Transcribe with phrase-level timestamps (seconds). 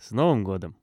[0.00, 0.79] С Новым годом!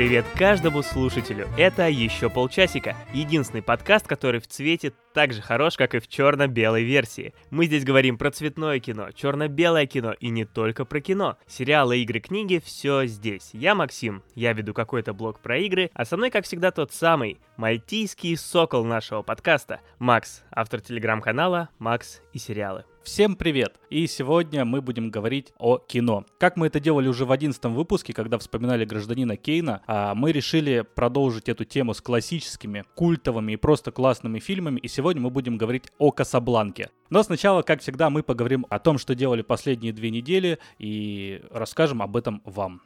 [0.00, 1.46] Привет каждому слушателю!
[1.58, 6.84] Это «Еще полчасика»— единственный подкаст, который в цвете так же хорош, как и в черно-белой
[6.84, 7.34] версии.
[7.50, 11.36] Мы здесь говорим про цветное кино, черно-белое кино и не только про кино.
[11.46, 13.50] Сериалы, игры, книги— все здесь.
[13.52, 17.38] Я Максим, я веду какой-то блог про игры, а со мной, как всегда, тот самый
[17.58, 22.86] мальтийский сокол нашего подкаста— Макс, автор телеграм-канала «Макс и сериалы».
[23.12, 23.74] Всем привет!
[23.90, 26.24] И сегодня мы будем говорить о кино.
[26.38, 30.86] Как мы это делали уже в одиннадцатом выпуске, когда вспоминали гражданина Кейна, а, мы решили
[30.94, 35.86] продолжить эту тему с классическими, культовыми и просто классными фильмами, и сегодня мы будем говорить
[35.98, 36.90] о Касабланке.
[37.10, 42.02] Но сначала, как всегда, мы поговорим о том, что делали последние две недели, и расскажем
[42.02, 42.80] об этом вам.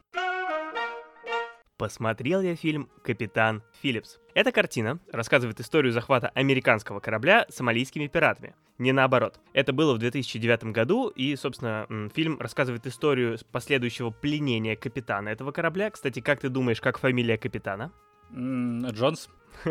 [1.85, 4.17] Посмотрел я фильм «Капитан Филлипс».
[4.33, 8.55] Эта картина рассказывает историю захвата американского корабля сомалийскими пиратами.
[8.79, 9.39] Не наоборот.
[9.53, 15.91] Это было в 2009 году, и, собственно, фильм рассказывает историю последующего пленения капитана этого корабля.
[15.91, 17.91] Кстати, как ты думаешь, как фамилия капитана?
[18.33, 19.29] Джонс.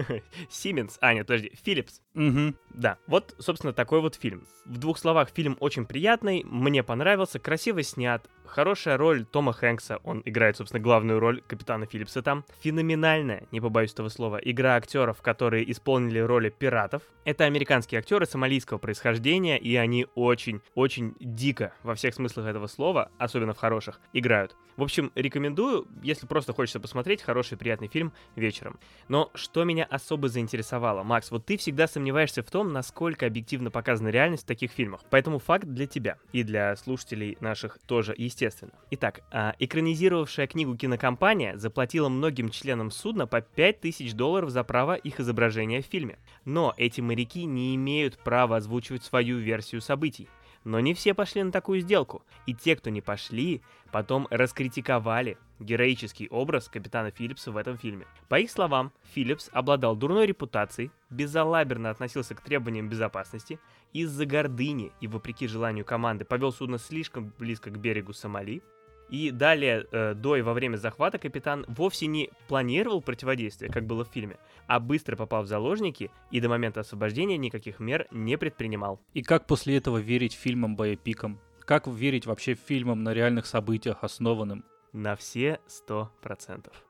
[0.48, 0.98] Сименс.
[1.00, 2.00] А, нет, подожди, Филлипс.
[2.14, 2.54] Угу.
[2.74, 4.46] Да, вот, собственно, такой вот фильм.
[4.66, 10.22] В двух словах, фильм очень приятный, мне понравился, красиво снят, хорошая роль Тома Хэнкса, он
[10.24, 12.44] играет, собственно, главную роль капитана Филлипса там.
[12.60, 17.02] Феноменальная, не побоюсь этого слова, игра актеров, которые исполнили роли пиратов.
[17.24, 23.54] Это американские актеры сомалийского происхождения, и они очень-очень дико, во всех смыслах этого слова, особенно
[23.54, 24.56] в хороших, играют.
[24.76, 28.78] В общем, рекомендую, если просто хочется посмотреть хороший приятный фильм вечером.
[29.08, 34.08] Но что меня особо заинтересовало, Макс, вот ты всегда сомневаешься в том, насколько объективно показана
[34.08, 35.00] реальность в таких фильмах.
[35.10, 38.43] Поэтому факт для тебя и для слушателей наших тоже, естественно.
[38.90, 45.20] Итак, а, экранизировавшая книгу кинокомпания заплатила многим членам судна по 5000 долларов за право их
[45.20, 46.18] изображения в фильме.
[46.44, 50.28] Но эти моряки не имеют права озвучивать свою версию событий.
[50.64, 56.28] Но не все пошли на такую сделку, и те, кто не пошли, потом раскритиковали героический
[56.30, 58.06] образ капитана Филлипса в этом фильме.
[58.28, 63.58] По их словам, Филлипс обладал дурной репутацией, безалаберно относился к требованиям безопасности,
[63.92, 68.62] из-за гордыни и вопреки желанию команды повел судно слишком близко к берегу Сомали,
[69.10, 74.04] и далее, э, до и во время захвата, капитан вовсе не планировал противодействие, как было
[74.04, 79.00] в фильме, а быстро попал в заложники и до момента освобождения никаких мер не предпринимал.
[79.12, 81.38] И как после этого верить фильмам-боепикам?
[81.60, 84.64] Как верить вообще фильмам на реальных событиях основанным?
[84.94, 86.83] На все сто процентов.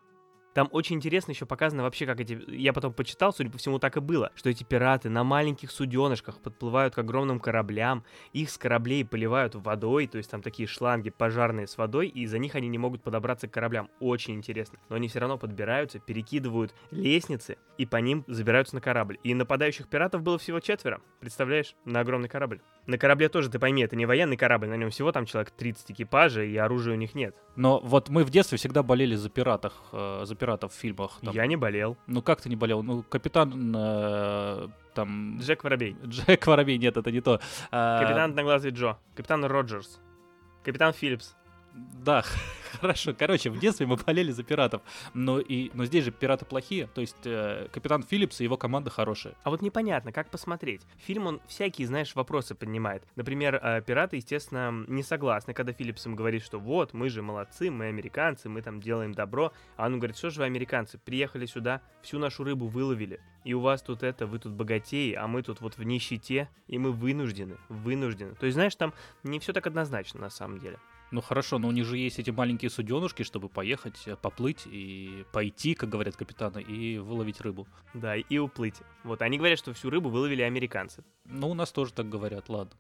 [0.55, 2.39] Там очень интересно еще показано вообще, как эти...
[2.49, 6.41] Я потом почитал, судя по всему, так и было, что эти пираты на маленьких суденышках
[6.41, 11.67] подплывают к огромным кораблям, их с кораблей поливают водой, то есть там такие шланги пожарные
[11.67, 13.91] с водой, и за них они не могут подобраться к кораблям.
[13.99, 14.79] Очень интересно.
[14.89, 19.19] Но они все равно подбираются, перекидывают лестницы, и по ним забираются на корабль.
[19.25, 22.61] И нападающих пиратов было всего четверо, представляешь, на огромный корабль.
[22.87, 25.91] На корабле тоже, ты пойми, это не военный корабль, на нем всего там человек 30
[25.91, 27.35] экипажа, и оружия у них нет.
[27.57, 31.19] Но вот мы в детстве всегда болели за пиратов, э, за пиратов в фильмах.
[31.22, 31.34] Там.
[31.34, 31.97] Я не болел.
[32.06, 32.82] Ну как ты не болел?
[32.82, 35.38] Ну, капитан э, там...
[35.41, 35.97] Джек Воробей.
[36.05, 37.41] Джек Воробей, нет, это не то.
[37.71, 38.00] А...
[38.00, 38.97] Капитан Одноглазый Джо.
[39.15, 40.00] Капитан Роджерс.
[40.62, 41.37] Капитан Филлипс.
[41.75, 42.23] Да,
[42.81, 43.15] хорошо.
[43.19, 44.83] Короче, в детстве мы болели за пиратов.
[45.12, 46.87] Но, и, но здесь же пираты плохие.
[46.95, 49.35] То есть э, капитан Филлипс и его команда хорошие.
[49.43, 50.83] А вот непонятно, как посмотреть.
[50.99, 53.03] Фильм, он всякие, знаешь, вопросы поднимает.
[53.17, 57.71] Например, э, пираты, естественно, не согласны, когда Филлипс им говорит, что вот, мы же молодцы,
[57.71, 59.53] мы американцы, мы там делаем добро.
[59.77, 63.21] А он говорит, что же вы американцы, приехали сюда, всю нашу рыбу выловили.
[63.45, 66.79] И у вас тут это, вы тут богатеи, а мы тут вот в нищете, и
[66.79, 68.35] мы вынуждены, вынуждены.
[68.37, 70.79] То есть, знаешь, там не все так однозначно на самом деле.
[71.15, 75.25] Ну хорошо, но у них же есть эти маленькие суденушки, чтобы поехать, э, поплыть и
[75.33, 77.69] пойти, как говорят капитаны, и выловить рыбу.
[77.95, 78.75] Да, и уплыть.
[79.05, 81.05] Вот, они говорят, что всю рыбу выловили американцы.
[81.25, 82.77] Ну, у нас тоже так говорят, ладно.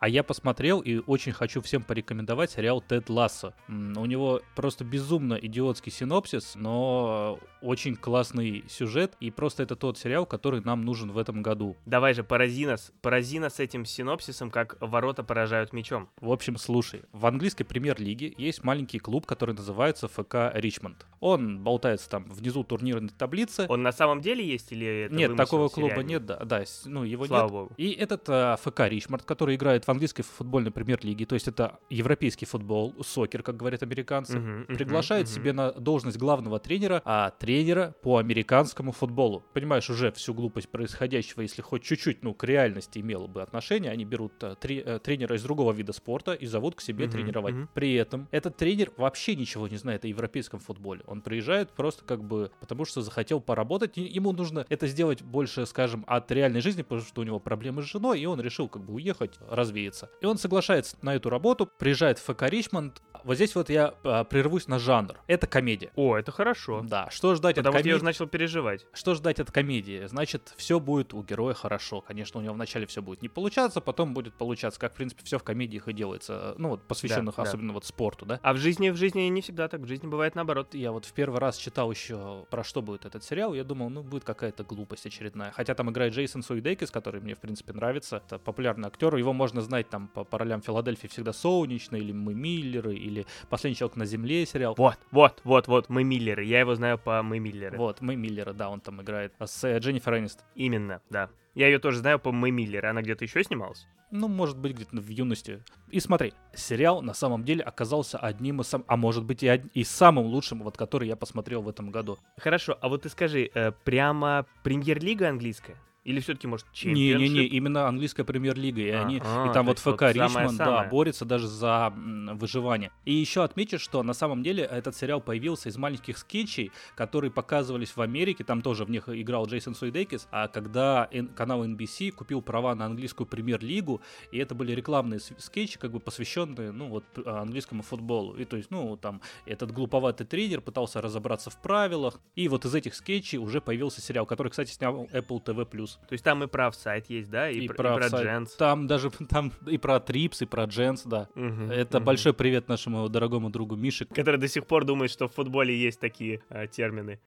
[0.00, 3.52] А я посмотрел и очень хочу всем порекомендовать сериал «Тед Лассо».
[3.68, 10.24] У него просто безумно идиотский синопсис, но очень классный сюжет, и просто это тот сериал,
[10.24, 11.76] который нам нужен в этом году.
[11.84, 16.08] Давай же, порази нас, порази нас с этим синопсисом, как ворота поражают мечом.
[16.18, 21.04] В общем, слушай, в английской премьер-лиге есть маленький клуб, который называется ФК Ричмонд.
[21.20, 23.66] Он болтается там внизу турнирной таблицы.
[23.68, 27.26] Он на самом деле есть или это Нет, такого клуба нет, да, да, ну его
[27.26, 27.52] Слава нет.
[27.52, 27.72] богу.
[27.76, 32.46] И этот а, ФК Ричмонд, который играет в английской футбольной премьер-лиге, то есть это европейский
[32.46, 35.34] футбол, сокер, как говорят американцы, Мгм, мгм, приглашает мгм.
[35.34, 39.44] себе на должность главного тренера, а тренера по американскому футболу.
[39.52, 44.04] Понимаешь уже всю глупость происходящего, если хоть чуть-чуть, ну, к реальности имело бы отношение, они
[44.04, 47.54] берут э, тре- э, тренера из другого вида спорта и зовут к себе Мгм, тренировать.
[47.54, 47.68] мгм.
[47.74, 51.02] При этом этот тренер вообще ничего не знает о европейском футболе.
[51.06, 53.98] Он приезжает просто как бы потому, что захотел поработать.
[53.98, 57.82] и Ему нужно это сделать больше, скажем, от реальной жизни, потому что у него проблемы
[57.82, 59.38] с женой, и он решил как бы уехать,
[59.80, 60.10] развеяться.
[60.20, 63.02] И он соглашается на эту работу, приезжает в ФК Ричмонд.
[63.24, 65.18] Вот здесь вот я а, прервусь на жанр.
[65.26, 65.90] Это комедия.
[65.94, 66.82] О, это хорошо.
[66.82, 68.18] Да, что ждать Потому от что я уже комедии?
[68.18, 68.86] начал переживать.
[68.92, 70.06] Что ждать от комедии?
[70.06, 72.00] Значит, все будет у героя хорошо.
[72.00, 75.38] Конечно, у него вначале все будет не получаться, потом будет получаться, как, в принципе, все
[75.38, 76.54] в комедиях и делается.
[76.56, 77.42] Ну, вот, посвященных да.
[77.42, 78.40] особенно вот спорту, да?
[78.42, 79.80] А в жизни, в жизни не всегда так.
[79.80, 80.74] В жизни бывает наоборот.
[80.74, 84.02] Я вот в первый раз читал еще про что будет этот сериал, я думал, ну,
[84.02, 85.50] будет какая-то глупость очередная.
[85.50, 88.22] Хотя там играет Джейсон Суидекис, который мне, в принципе, нравится.
[88.26, 92.34] Это популярный актер, его можно знать там по, по ролям Филадельфии всегда солнечно, или Мы
[92.34, 94.74] Миллеры, или Последний человек на земле сериал.
[94.76, 96.44] Вот, вот, вот, вот, мы Миллеры.
[96.44, 97.78] Я его знаю по мы Миллеры.
[97.78, 99.32] Вот, Мы Миллеры, да, он там играет.
[99.38, 100.44] А С э, Дженнифер Энистон.
[100.56, 101.30] Именно, да.
[101.54, 102.88] Я ее тоже знаю по мы Миллеры.
[102.88, 103.86] Она где-то еще снималась?
[104.10, 105.62] Ну, может быть, где-то в юности.
[105.90, 109.70] И смотри, сериал на самом деле оказался одним из самых, а может быть и, од-
[109.72, 112.18] и самым лучшим, вот который я посмотрел в этом году.
[112.36, 115.76] Хорошо, а вот ты скажи, э, прямо премьер-лига английская?
[116.10, 117.52] Или все-таки, может, Не-не-не, чемпионшип?
[117.52, 120.84] именно английская премьер-лига, и А, они, а, и там вот есть вот ФК Ричмонд, да,
[120.88, 121.92] борется даже за
[122.34, 122.90] выживание.
[123.04, 127.94] И еще отмечу, что на самом деле этот сериал появился из маленьких скетчей, которые показывались
[127.96, 132.74] в Америке, там тоже в них играл Джейсон Суидекис, а когда канал NBC купил права
[132.74, 134.00] на английскую премьер-лигу,
[134.32, 138.34] и это были рекламные скетчи, как бы посвященные, ну, вот, п- английскому футболу.
[138.36, 142.74] И то есть, ну, там, этот глуповатый тренер пытался разобраться в правилах, и вот из
[142.74, 145.88] этих скетчей уже появился сериал, который, кстати, снял Apple TV+.
[146.08, 147.48] То есть там и про офсайт есть, да?
[147.48, 148.24] И, И про, про и про офсайд.
[148.26, 148.52] дженс.
[148.56, 151.28] Там даже там и про Трипс, и про Дженс, да.
[151.34, 152.04] Мгм, Это мгм.
[152.06, 154.06] большой привет нашему дорогому другу Мише.
[154.06, 157.20] Который до сих пор думает, что в футболе есть такие э, термины.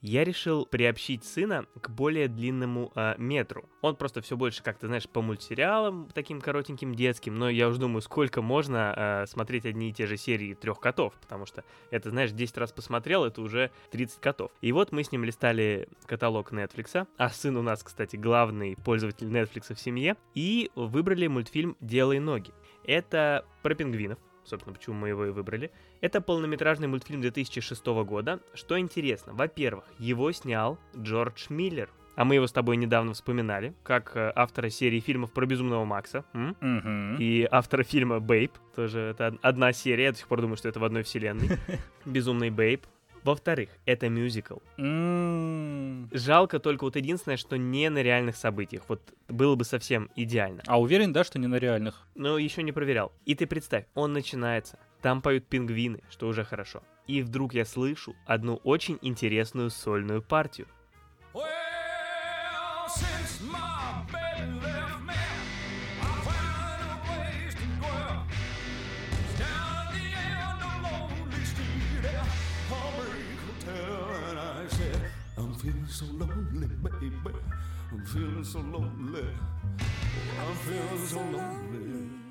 [0.00, 3.68] Я решил приобщить сына к более длинному э, метру.
[3.80, 8.00] Он просто все больше как-то, знаешь, по мультсериалам, таким коротеньким детским, но я уже думаю,
[8.00, 12.30] сколько можно э, смотреть одни и те же серии трех котов, потому что это, знаешь,
[12.30, 14.52] 10 раз посмотрел, это уже 30 котов.
[14.60, 19.26] И вот мы с ним листали каталог Netflix, а сын у нас, кстати, главный пользователь
[19.26, 22.52] Netflix в семье, и выбрали мультфильм «Делай ноги».
[22.84, 25.72] Это про пингвинов, собственно, почему мы его и выбрали.
[26.00, 28.40] Это полнометражный мультфильм 2006 года.
[28.54, 31.90] Что интересно, во-первых, его снял Джордж Миллер.
[32.14, 36.24] А мы его с тобой недавно вспоминали, как э, автора серии фильмов про Безумного Макса.
[36.34, 36.56] м?
[37.20, 37.42] И...
[37.42, 38.52] И автора фильма Бейб.
[38.74, 41.48] Тоже это од- одна серия, я до сих пор думаю, что это в одной вселенной.
[42.04, 42.86] Безумный Бейб.
[43.22, 44.56] Во-вторых, это мюзикл.
[46.12, 48.82] Жалко только вот единственное, что не на реальных событиях.
[48.88, 50.62] Вот было бы совсем идеально.
[50.66, 52.06] А уверен, да, что не на реальных?
[52.14, 53.12] Но еще не проверял.
[53.26, 54.78] И ты представь, он начинается.
[55.00, 56.82] Там поют пингвины, что уже хорошо.
[57.06, 60.66] И вдруг я слышу одну очень интересную сольную партию.
[75.36, 77.38] I'm feeling so lonely, baby.
[77.90, 79.24] I'm feeling so lonely.
[80.40, 82.27] I'm feeling so lonely.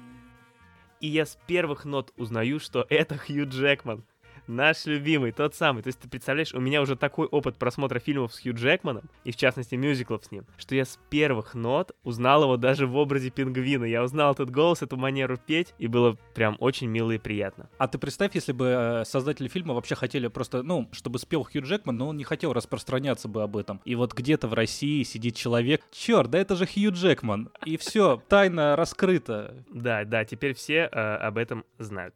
[0.99, 4.03] И я с первых нот узнаю, что это Хью Джекман.
[4.47, 5.83] Наш любимый, тот самый.
[5.83, 9.31] То есть ты представляешь, у меня уже такой опыт просмотра фильмов с Хью Джекманом, и
[9.31, 13.29] в частности мюзиклов с ним, что я с первых нот узнал его даже в образе
[13.29, 13.83] пингвина.
[13.83, 17.69] Я узнал этот голос, эту манеру петь, и было прям очень мило и приятно.
[17.77, 21.61] А ты представь, если бы э, создатели фильма вообще хотели просто, ну, чтобы спел Хью
[21.63, 23.81] Джекман, но он не хотел распространяться бы об этом.
[23.83, 27.49] И вот где-то в России сидит человек, черт, да это же Хью Джекман.
[27.65, 29.53] И все, тайна раскрыта.
[29.69, 32.15] Да, да, теперь все э, об этом знают.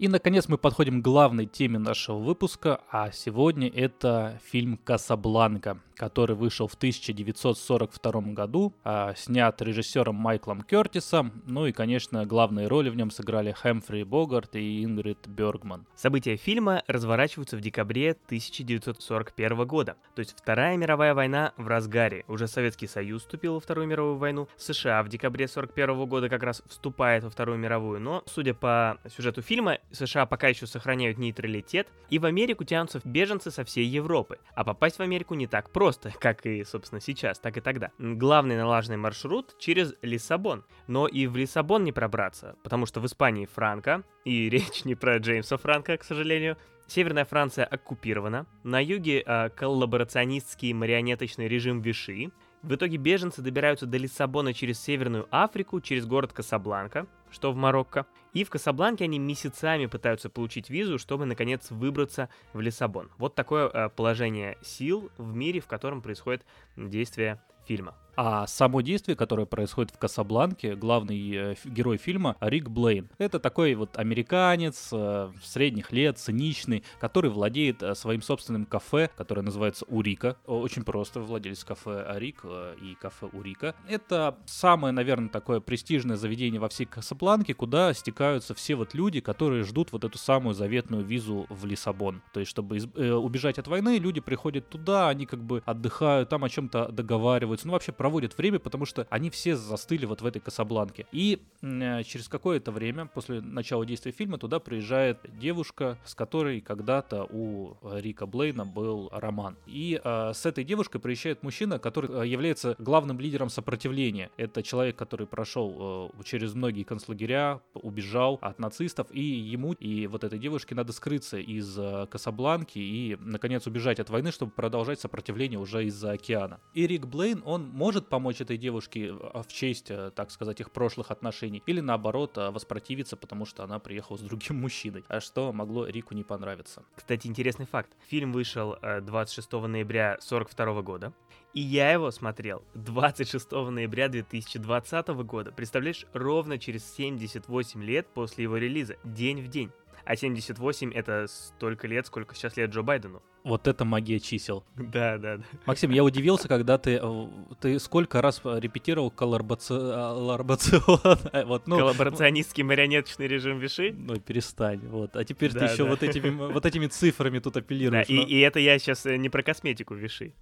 [0.00, 6.34] И, наконец, мы подходим к главной теме нашего выпуска, а сегодня это фильм «Касабланка», который
[6.34, 12.96] вышел в 1942 году, а, снят режиссером Майклом Кертисом, ну и, конечно, главные роли в
[12.96, 15.84] нем сыграли Хэмфри Богарт и Ингрид Бергман.
[15.94, 19.96] События фильма разворачиваются в декабре 1941 года.
[20.14, 22.24] То есть Вторая мировая война в разгаре.
[22.26, 24.48] Уже Советский Союз вступил во Вторую мировую войну.
[24.56, 28.00] США в декабре 1941 года как раз вступает во Вторую мировую.
[28.00, 31.88] Но, судя по сюжету фильма, США пока еще сохраняют нейтралитет.
[32.08, 34.38] И в Америку тянутся беженцы со всей Европы.
[34.54, 37.90] А попасть в Америку не так просто, как и, собственно, сейчас, так и тогда.
[37.98, 40.64] Главный налаженный маршрут через Лиссабон.
[40.86, 45.18] Но и в Лиссабон не пробраться, потому что в Испании Франко, и речь не про
[45.18, 46.56] Джеймса Франко, к сожалению.
[46.90, 52.32] Северная Франция оккупирована, на юге э, коллаборационистский марионеточный режим Виши,
[52.62, 58.06] В итоге беженцы добираются до Лиссабона через Северную Африку, через город Касабланка, что в Марокко.
[58.32, 63.10] И в Касабланке они месяцами пытаются получить визу, чтобы, наконец, выбраться в Лиссабон.
[63.18, 66.44] Вот такое э, положение сил в мире, в котором происходит
[66.76, 67.94] действие фильма.
[68.22, 73.08] А само действие, которое происходит в Касабланке, главный э, герой фильма Рик Блейн.
[73.16, 79.40] Это такой вот американец э, средних лет, циничный, который владеет э, своим собственным кафе, которое
[79.40, 80.36] называется Урика.
[80.44, 82.44] Очень просто, владелец кафе Рик
[82.82, 83.74] и кафе Урика.
[83.88, 89.64] Это самое, наверное, такое престижное заведение во всей Касабланке, куда стекаются все вот люди, которые
[89.64, 92.20] ждут вот эту самую заветную визу в Лиссабон.
[92.34, 96.50] То есть, чтобы убежать от войны, люди приходят туда, они как бы отдыхают, там о
[96.50, 101.06] чем-то договариваются, ну вообще проводят время, потому что они все застыли вот в этой Касабланке.
[101.12, 107.26] И э, через какое-то время, после начала действия фильма, туда приезжает девушка, с которой когда-то
[107.30, 109.56] у э, Рика Блейна был роман.
[109.66, 114.30] И э, с этой девушкой приезжает мужчина, который является главным лидером сопротивления.
[114.36, 120.38] Это человек, который прошел через многие концлагеря, убежал от нацистов, и ему и вот этой
[120.38, 125.84] девушке надо скрыться из э, Касабланки и, наконец, убежать от войны, чтобы продолжать сопротивление уже
[125.86, 126.60] из-за океана.
[126.74, 130.70] И Рик Блейн, он может помочь этой девушке э, в честь, э, так сказать, их
[130.70, 135.52] прошлых отношений, или наоборот, э, воспротивиться, потому что она приехала с другим мужчиной, а что
[135.52, 136.84] могло Рику не понравиться.
[136.94, 137.90] Кстати, интересный факт.
[138.08, 141.12] Фильм вышел э, 26 ноября 42 года,
[141.52, 145.52] и я его смотрел 26 ноября 2020 года.
[145.52, 149.70] Представляешь, ровно через 78 лет после его релиза, день в день.
[150.04, 153.22] А 78 это столько лет, сколько сейчас лет Джо Байдену.
[153.42, 154.64] Вот это магия чисел.
[154.76, 155.42] Да, да, да.
[155.66, 157.26] Максим, я удивился, когда ты, э,
[157.60, 161.00] ты сколько раз репетировал коллаборацион.
[161.32, 163.92] Э, Вот, ну, Коллаборационистский марионеточный режим Виши.
[163.96, 165.16] Ну, перестань, вот.
[165.16, 165.90] А теперь ты Да, еще да.
[165.90, 168.08] вот этими, вот этими цифрами тут Да, апеллируешь.
[168.08, 170.32] и, но- и это я сейчас не про косметику Виши.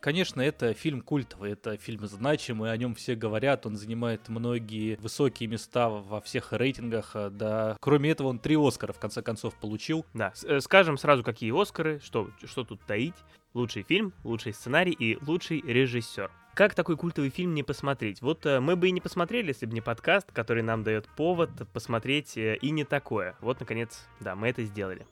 [0.00, 5.48] Конечно, это фильм культовый, это фильм значимый, о нем все говорят, он занимает многие высокие
[5.48, 7.76] места во всех рейтингах, а, да.
[7.80, 10.06] Кроме этого, он три Оскара, в конце концов, получил.
[10.14, 13.16] Да, э, скажем сразу, какие Оскары, что, что тут таить.
[13.54, 16.30] Лучший фильм, лучший сценарий и лучший режиссер.
[16.54, 18.20] Как такой культовый фильм не посмотреть?
[18.22, 21.50] Вот э, мы бы и не посмотрели, если бы не подкаст, который нам дает повод
[21.72, 23.36] посмотреть э, и не такое.
[23.40, 25.06] Вот, наконец, да, мы это сделали.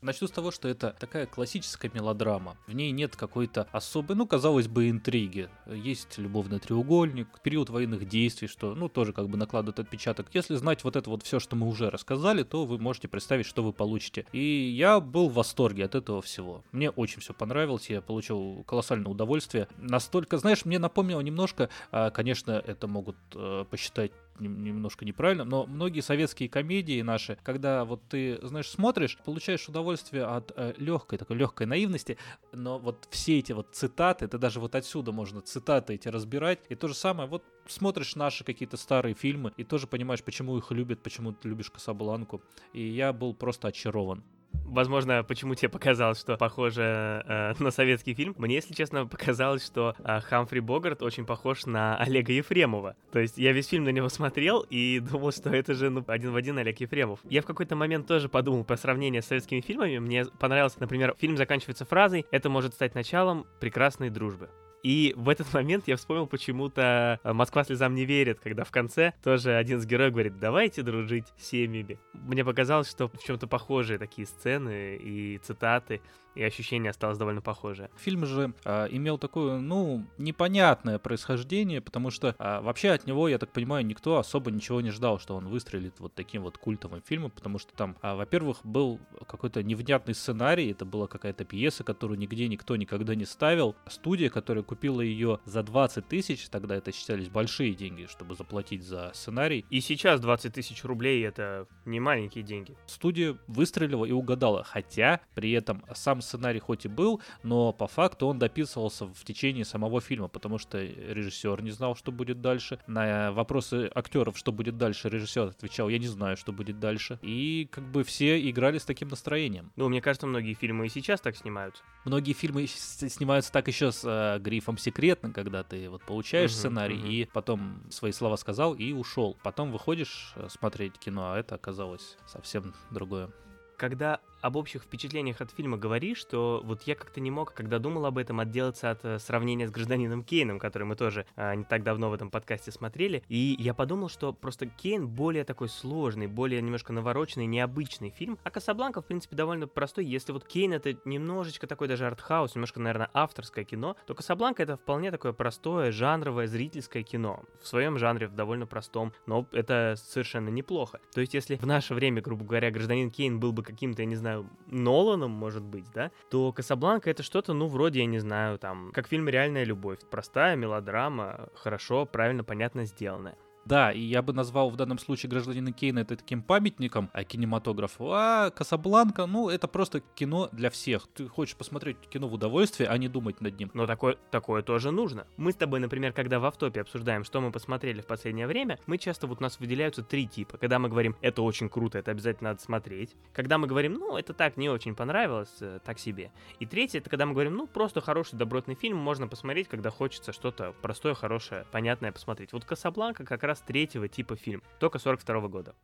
[0.00, 2.56] Начну с того, что это такая классическая мелодрама.
[2.68, 5.48] В ней нет какой-то особой, ну, казалось бы, интриги.
[5.66, 10.28] Есть любовный треугольник, период военных действий, что, ну, тоже как бы накладывает отпечаток.
[10.32, 13.64] Если знать вот это вот все, что мы уже рассказали, то вы можете представить, что
[13.64, 14.24] вы получите.
[14.32, 16.62] И я был в восторге от этого всего.
[16.70, 19.66] Мне очень все понравилось, я получил колоссальное удовольствие.
[19.78, 26.00] Настолько, знаешь, мне напомнило немножко, а, конечно, это могут э, посчитать немножко неправильно, но многие
[26.00, 32.18] советские комедии наши, когда вот ты, знаешь, смотришь, получаешь удовольствие от легкой, такой легкой наивности,
[32.52, 36.74] но вот все эти вот цитаты, это даже вот отсюда можно цитаты эти разбирать, и
[36.74, 41.02] то же самое, вот смотришь наши какие-то старые фильмы, и тоже понимаешь, почему их любят,
[41.02, 42.42] почему ты любишь Касабланку,
[42.72, 44.22] и я был просто очарован.
[44.52, 48.34] Возможно, почему тебе показалось, что похоже э, на советский фильм.
[48.36, 52.94] Мне, если честно, показалось, что э, Хамфри Богарт очень похож на Олега Ефремова.
[53.10, 56.32] То есть я весь фильм на него смотрел и думал, что это же ну, один
[56.32, 57.20] в один Олег Ефремов.
[57.24, 59.98] Я в какой-то момент тоже подумал про сравнение с советскими фильмами.
[59.98, 64.50] Мне понравился, например, фильм заканчивается фразой «Это может стать началом прекрасной дружбы».
[64.82, 69.12] И в этот момент я вспомнил почему-то э, «Москва слезам не верит», когда в конце
[69.22, 71.98] тоже один из героев говорит «давайте дружить семьями».
[72.12, 76.00] Мне показалось, что в чем-то похожие такие сцены и цитаты,
[76.38, 77.90] и ощущение осталось довольно похожее.
[77.96, 83.38] Фильм же а, имел такое, ну, непонятное происхождение, потому что а, вообще от него, я
[83.38, 87.32] так понимаю, никто особо ничего не ждал, что он выстрелит вот таким вот культовым фильмом,
[87.32, 92.46] потому что там, а, во-первых, был какой-то невнятный сценарий, это была какая-то пьеса, которую нигде
[92.46, 93.74] никто никогда не ставил.
[93.88, 99.10] Студия, которая купила ее за 20 тысяч, тогда это считались большие деньги, чтобы заплатить за
[99.12, 102.76] сценарий, И сейчас 20 тысяч рублей— это не маленькие деньги.
[102.86, 108.26] студия выстрелила и угадала, хотя при этом сам сценарий хоть и был, но по факту
[108.26, 112.78] он дописывался в течение самого фильма, потому что режиссер не знал, что будет дальше.
[112.86, 117.18] На вопросы актеров, что будет дальше, режиссер отвечал, я не знаю, что будет дальше.
[117.22, 119.72] И как бы все играли с таким настроением.
[119.76, 121.82] Ну, мне кажется, многие фильмы и сейчас так снимаются.
[122.04, 126.96] Многие фильмы снимаются так еще с э, грифом секретно, когда ты вот получаешь Мгм, сценарий
[126.98, 127.06] мгм.
[127.10, 129.36] и потом свои слова сказал и ушел.
[129.42, 133.30] Потом выходишь э, смотреть кино, а это оказалось совсем другое.
[133.76, 138.06] Когда об общих впечатлениях от фильма говоришь, что вот я как-то не мог, когда думал
[138.06, 141.82] об этом, отделаться от э, сравнения с гражданином Кейном, который мы тоже а, не так
[141.82, 143.22] давно в этом подкасте смотрели.
[143.28, 148.38] И я подумал, что просто Кейн более такой сложный, более немножко навороченный, необычный фильм.
[148.44, 150.04] А Касабланка, в принципе, довольно простой.
[150.04, 154.76] Если вот Кейн это немножечко такой даже артхаус, немножко, наверное, авторское кино, то Касабланка это
[154.76, 157.44] вполне такое простое, жанровое, зрительское кино.
[157.62, 161.00] В своем жанре, в довольно простом, но это совершенно неплохо.
[161.14, 164.16] То есть, если в наше время, грубо говоря, гражданин Кейн был бы каким-то, я не
[164.16, 164.27] знаю,
[164.66, 169.08] Ноланом, может быть, да, то Касабланка это что-то, ну, вроде, я не знаю, там, как
[169.08, 169.98] фильм «Реальная любовь».
[170.10, 173.36] Простая мелодрама, хорошо, правильно, понятно сделанная.
[173.68, 178.10] Да, и я бы назвал в данном случае гражданина Кейна это таким памятником а, кинематографу.
[178.12, 181.06] А Касабланка, ну, это просто кино для всех.
[181.08, 183.70] Ты хочешь посмотреть кино в удовольствие, а не думать над ним.
[183.74, 185.26] Но такое, такое тоже нужно.
[185.36, 188.96] Мы с тобой, например, когда в автопе обсуждаем, что мы посмотрели в последнее время, мы
[188.96, 190.56] часто вот у нас выделяются три типа.
[190.56, 193.16] Когда мы говорим, это очень круто, это обязательно надо смотреть.
[193.34, 196.32] Когда мы говорим, ну, это так, не очень понравилось, э, так себе.
[196.58, 200.32] И третье, это когда мы говорим, ну, просто хороший добротный фильм, можно посмотреть, когда хочется
[200.32, 202.54] что-то простое, хорошее, понятное посмотреть.
[202.54, 205.74] Вот Касабланка как раз третьего типа фильм, только 42 года.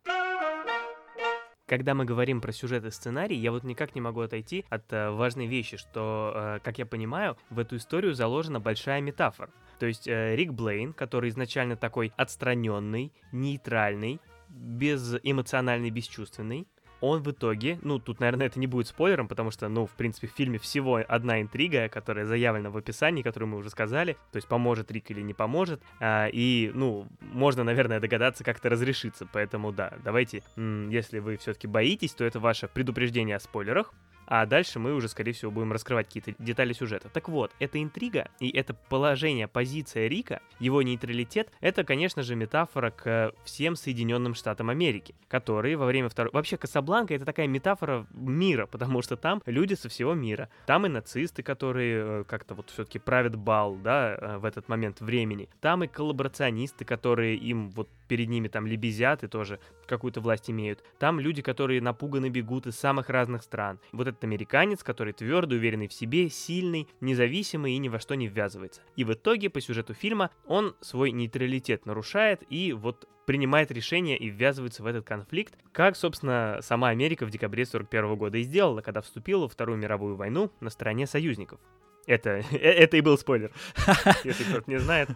[1.67, 5.09] Когда мы говорим про сюжет и сценарий, я вот никак не могу отойти от э,
[5.09, 9.49] важной вещи, что, э, как я понимаю, в эту историю заложена большая метафора.
[9.79, 16.67] То есть э, Рик Блейн, который изначально такой отстраненный, нейтральный, безэмоциональный, бесчувственный,
[17.09, 20.27] он в итоге, ну, тут, наверное, это не будет спойлером, потому что, ну, в принципе,
[20.27, 24.47] в фильме всего одна интрига, которая заявлена в описании, которую мы уже сказали, то есть
[24.47, 29.71] поможет Рик или не поможет, а, и, ну, можно, наверное, догадаться, как это разрешится, поэтому,
[29.71, 33.93] да, давайте, если вы все-таки боитесь, то это ваше предупреждение о спойлерах,
[34.27, 37.09] а дальше мы уже, скорее всего, будем раскрывать какие-то детали сюжета.
[37.09, 42.91] Так вот, эта интрига и это положение, позиция Рика, его нейтралитет, это, конечно же, метафора
[42.91, 46.31] к всем Соединенным Штатам Америки, которые во время второй...
[46.31, 50.49] Вообще, Касабланка— это такая метафора мира, потому что там люди со всего мира.
[50.65, 55.01] Там и нацисты, которые э, как-то вот все-таки правят бал, да, э, в этот момент
[55.01, 55.49] времени.
[55.61, 60.83] Там и коллаборационисты, которые им вот перед ними там лебезят и тоже какую-то власть имеют.
[60.99, 63.79] Там люди, которые напуганы бегут из самых разных стран.
[63.91, 68.27] Вот этот американец, который твердо уверенный в себе, сильный, независимый и ни во что не
[68.27, 68.81] ввязывается.
[68.95, 74.29] И в итоге по сюжету фильма он свой нейтралитет нарушает и вот принимает решение и
[74.29, 79.01] ввязывается в этот конфликт, как, собственно, сама Америка в декабре 41 года и сделала, когда
[79.01, 81.59] вступила во Вторую мировую войну на стороне союзников.
[82.07, 83.51] Это, э, это и был спойлер,
[84.23, 85.09] если кто-то не знает.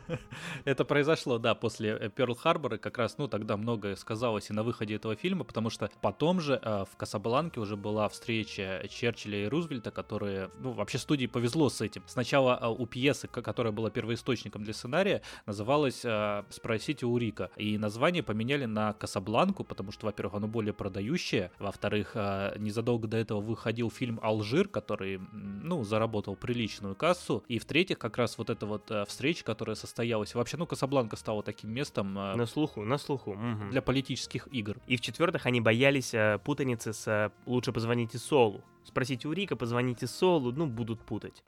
[0.65, 5.15] Это произошло, да, после Перл-Харбора, как раз, ну, тогда многое сказалось и на выходе этого
[5.15, 10.49] фильма, потому что потом же э, в Касабланке уже была встреча Черчилля и Рузвельта, которые,
[10.59, 12.03] ну, вообще студии повезло с этим.
[12.07, 17.77] Сначала э, у пьесы, которая была первоисточником для сценария, называлась э, «Спросите у Рика», и
[17.77, 23.41] название поменяли на Касабланку, потому что, во-первых, оно более продающее, во-вторых, э, незадолго до этого
[23.41, 26.35] выходил фильм «Алжир», который, ну, заработал
[26.79, 30.33] приличную кассу, и в-третьих, как раз вот эта вот э, встреча, которая состоялась.
[30.35, 33.37] Вообще, ну, Касабланка стала таким местом э, На слуху, на слуху.
[33.71, 34.77] для политических игр.
[34.87, 38.61] И в-четвертых, они боялись э, путаницы с «Лучше позвоните Солу».
[38.83, 41.43] Спросите у Рика, позвоните Солу, ну, будут путать.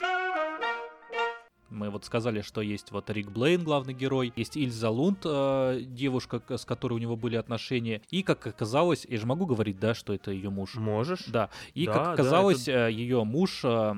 [1.70, 6.42] Мы вот сказали, что есть вот Рик Блейн, главный герой, есть Ильза Лунд, э, девушка,
[6.50, 10.14] с которой у него были отношения, и, как оказалось, я же могу говорить, да, что
[10.14, 10.76] это ее муж.
[10.76, 11.24] Можешь?
[11.28, 13.94] Да, и Да, как да, оказалось, ее муж, э,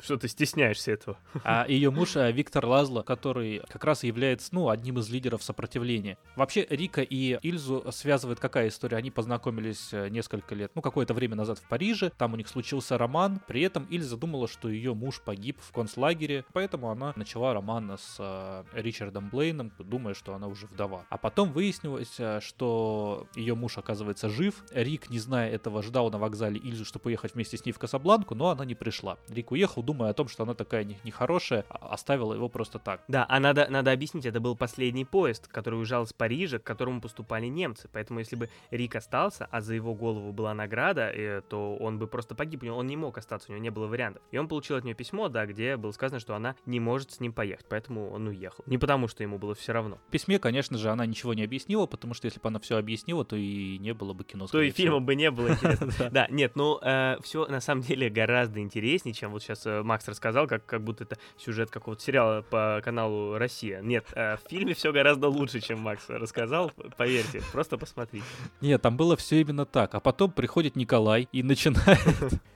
[0.00, 1.18] Что ты стесняешься этого?
[1.44, 6.18] а ее муж э, Виктор Лазло, который как раз является, ну, одним из лидеров сопротивления.
[6.36, 8.96] Вообще, Рика и Ильзу связывает какая история?
[8.96, 12.98] Они познакомились э, несколько лет, ну, какое-то время назад в Париже, там у них случился
[12.98, 17.96] роман, при этом Ильза думала, что ее муж погиб в концлагере, поэтому она начала роман
[17.98, 21.04] с э, Ричардом Блейном, думая, что она уже вдова.
[21.08, 24.54] А потом выяснилось, что ее муж, оказывается, жив.
[24.72, 28.34] Рик, не зная этого, ждал на вокзале Ильзу, чтобы поехать вместе с ней в Касабланку,
[28.34, 29.18] но она не пришла.
[29.28, 33.02] Рик уехал, думая о том, что она такая не- нехорошая, оставила его просто так.
[33.08, 37.00] Да, а надо, надо объяснить, это был последний поезд, который уезжал из Парижа, к которому
[37.00, 37.88] поступали немцы.
[37.92, 42.06] Поэтому если бы Рик остался, а за его голову была награда, э, то он бы
[42.06, 42.62] просто погиб.
[42.62, 44.22] Он не мог остаться, у него не было вариантов.
[44.30, 47.20] И он получил от нее письмо, да, где было сказано, что она не может с
[47.20, 47.66] ним поехать.
[47.68, 48.62] Поэтому он уехал.
[48.66, 49.98] Не потому, что ему было все равно.
[50.08, 53.24] В письме, конечно же, она ничего не объяснила, потому что если бы она все объяснила,
[53.24, 54.46] то и не было бы кино.
[54.46, 55.50] То и фильма бы не было.
[55.98, 56.10] Да.
[56.10, 56.78] Да, нет, ну
[57.22, 61.16] все на самом деле гораздо интереснее, чем вот сейчас Макс рассказал, как, как будто это
[61.36, 63.80] сюжет какого-то сериала по каналу Россия.
[63.80, 68.24] Нет, э, в фильме все гораздо лучше, чем Макс рассказал, поверьте, просто посмотрите.
[68.60, 69.94] Нет, там было все именно так.
[69.94, 71.98] А потом приходит Николай и начинает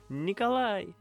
[0.08, 0.94] Николай!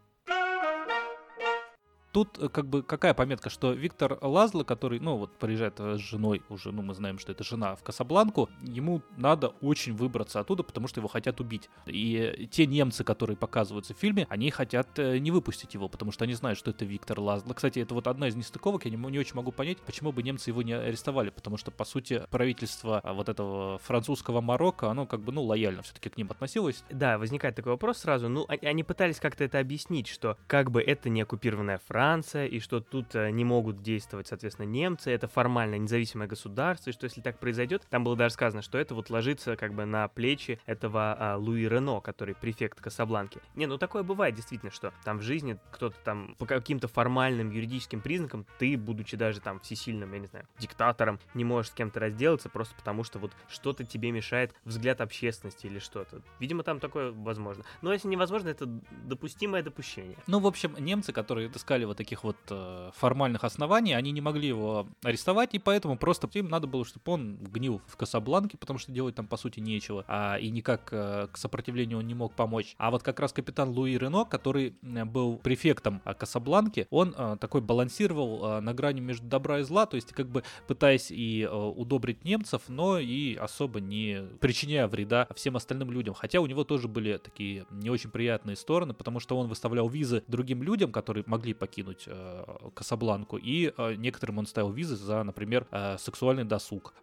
[2.13, 5.99] Тут э, как бы какая пометка, что Виктор Лазло, который, ну вот приезжает э, с
[5.99, 10.63] женой уже, ну мы знаем, что это жена в Касабланку, ему надо очень выбраться оттуда,
[10.63, 11.69] потому что его хотят убить.
[11.87, 16.23] И те немцы, которые показываются в фильме, они хотят э, не выпустить его, потому что
[16.23, 17.53] они знают, что это Виктор Лазло.
[17.53, 20.51] Кстати, это вот одна из нестыковок, я не, не очень могу понять, почему бы немцы
[20.51, 25.21] его не арестовали, потому что, по сути, правительство а, вот этого французского Марокко, оно как
[25.21, 26.83] бы, ну, лояльно все-таки к ним относилось.
[26.91, 28.29] Да, возникает такой вопрос сразу.
[28.29, 32.02] Ну, они пытались как-то это объяснить, что как бы это не оккупированная Франция,
[32.49, 37.05] и что тут э, не могут действовать, соответственно, немцы, это формально независимое государство, и что
[37.05, 40.59] если так произойдет, там было даже сказано, что это вот ложится как бы на плечи
[40.65, 43.39] этого а, Луи Рено, который префект Касабланки.
[43.55, 48.01] Не, ну такое бывает действительно, что там в жизни кто-то там по каким-то формальным юридическим
[48.01, 52.49] признакам, ты, будучи даже там всесильным, я не знаю, диктатором, не можешь с кем-то разделаться
[52.49, 56.21] просто потому, что вот что-то тебе мешает взгляд общественности или что-то.
[56.39, 57.63] Видимо, там такое возможно.
[57.81, 60.17] Но если невозможно, это допустимое допущение.
[60.27, 64.47] Ну, в общем, немцы, которые искали вот таких вот э, формальных оснований, они не могли
[64.47, 68.91] его арестовать, и поэтому просто им надо было, чтобы он гнил в Касабланке, потому что
[68.91, 72.75] делать там, по сути, нечего, а, и никак э, к сопротивлению он не мог помочь.
[72.77, 78.61] А вот как раз капитан Луи Рено, который э, был префектом Касабланки, он такой балансировал
[78.61, 82.99] на грани между добра и зла, то есть как бы пытаясь и удобрить немцев, но
[82.99, 86.13] и особо не причиняя вреда всем остальным людям.
[86.13, 90.23] Хотя у него тоже были такие не очень приятные стороны, потому что он выставлял визы
[90.27, 95.67] другим людям, которые могли покинуть э, Касабланку, и э, некоторым он ставил визы за, например,
[95.71, 96.93] э, сексуальный досуг.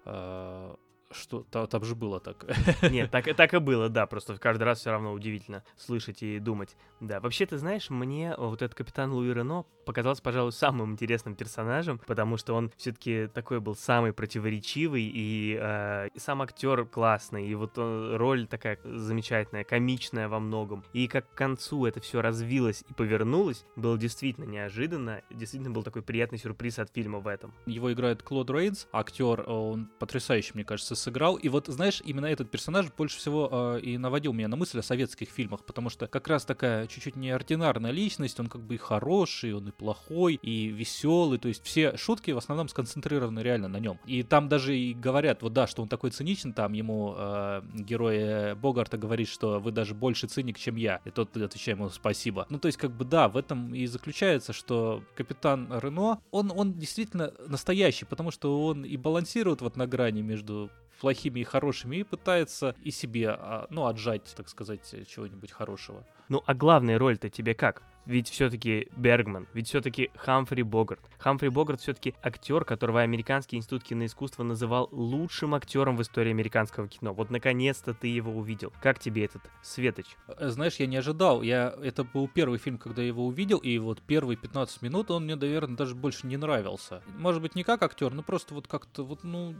[1.11, 2.45] Э, что та- там же было так.
[2.91, 6.77] Нет, так, так и было, да, просто каждый раз все равно удивительно слышать и думать.
[7.01, 11.99] Да, вообще, ты знаешь, мне вот этот капитан Луи Рено показался, пожалуй, самым интересным персонажем,
[12.07, 17.55] потому что он все-таки такой был самый противоречивый, и, э, и сам актер классный, и
[17.55, 20.85] вот он- роль такая замечательная, комичная во многом.
[20.93, 26.03] И как к концу это все развилось и повернулось, было действительно неожиданно, действительно был такой
[26.03, 27.53] приятный сюрприз от фильма в этом.
[27.67, 31.37] Его играет Клод Рейнс, актер, э, он потрясающе, мне кажется, сыграл.
[31.37, 34.83] И вот, знаешь, именно этот персонаж больше всего э, и наводил меня на мысль о
[34.83, 39.55] советских фильмах, потому что как раз такая чуть-чуть неординарная личность, он как бы и хороший,
[39.55, 43.99] он и плохой, и веселый, то есть все шутки в основном сконцентрированы реально на нем.
[44.07, 48.55] И там даже и говорят, вот да, что он такой циничный, там ему э, герой
[48.55, 51.01] Богарта говорит, что вы даже больше циник, чем я.
[51.05, 52.47] И тот отвечает ему спасибо.
[52.51, 56.75] Ну, то есть, как бы, да, в этом и заключается, что капитан Рено, он, он
[56.75, 62.05] действительно настоящий, потому что он и балансирует вот на грани между плохими и хорошими и
[62.05, 66.07] пытается и себе, а, ну, отжать, так сказать, чего-нибудь хорошего.
[66.29, 67.83] Ну, а главная роль-то тебе как?
[68.11, 71.01] Ведь все-таки Бергман, ведь все-таки Хамфри Богарт.
[71.21, 77.13] Хамфри Богарт все-таки актер, которого Американский институт киноискусства называл лучшим актером в истории американского кино.
[77.13, 78.73] Вот наконец-то ты его увидел.
[78.83, 80.07] Как тебе этот Светоч?
[80.27, 81.43] Э, Знаешь, я не ожидал.
[81.43, 81.73] Я...
[81.85, 85.37] Это был первый фильм, когда я его увидел, и вот первые 15 минут он мне,
[85.37, 87.05] наверное, даже больше не нравился.
[87.17, 89.55] Может быть, не как актер, но просто вот как-то вот, ну,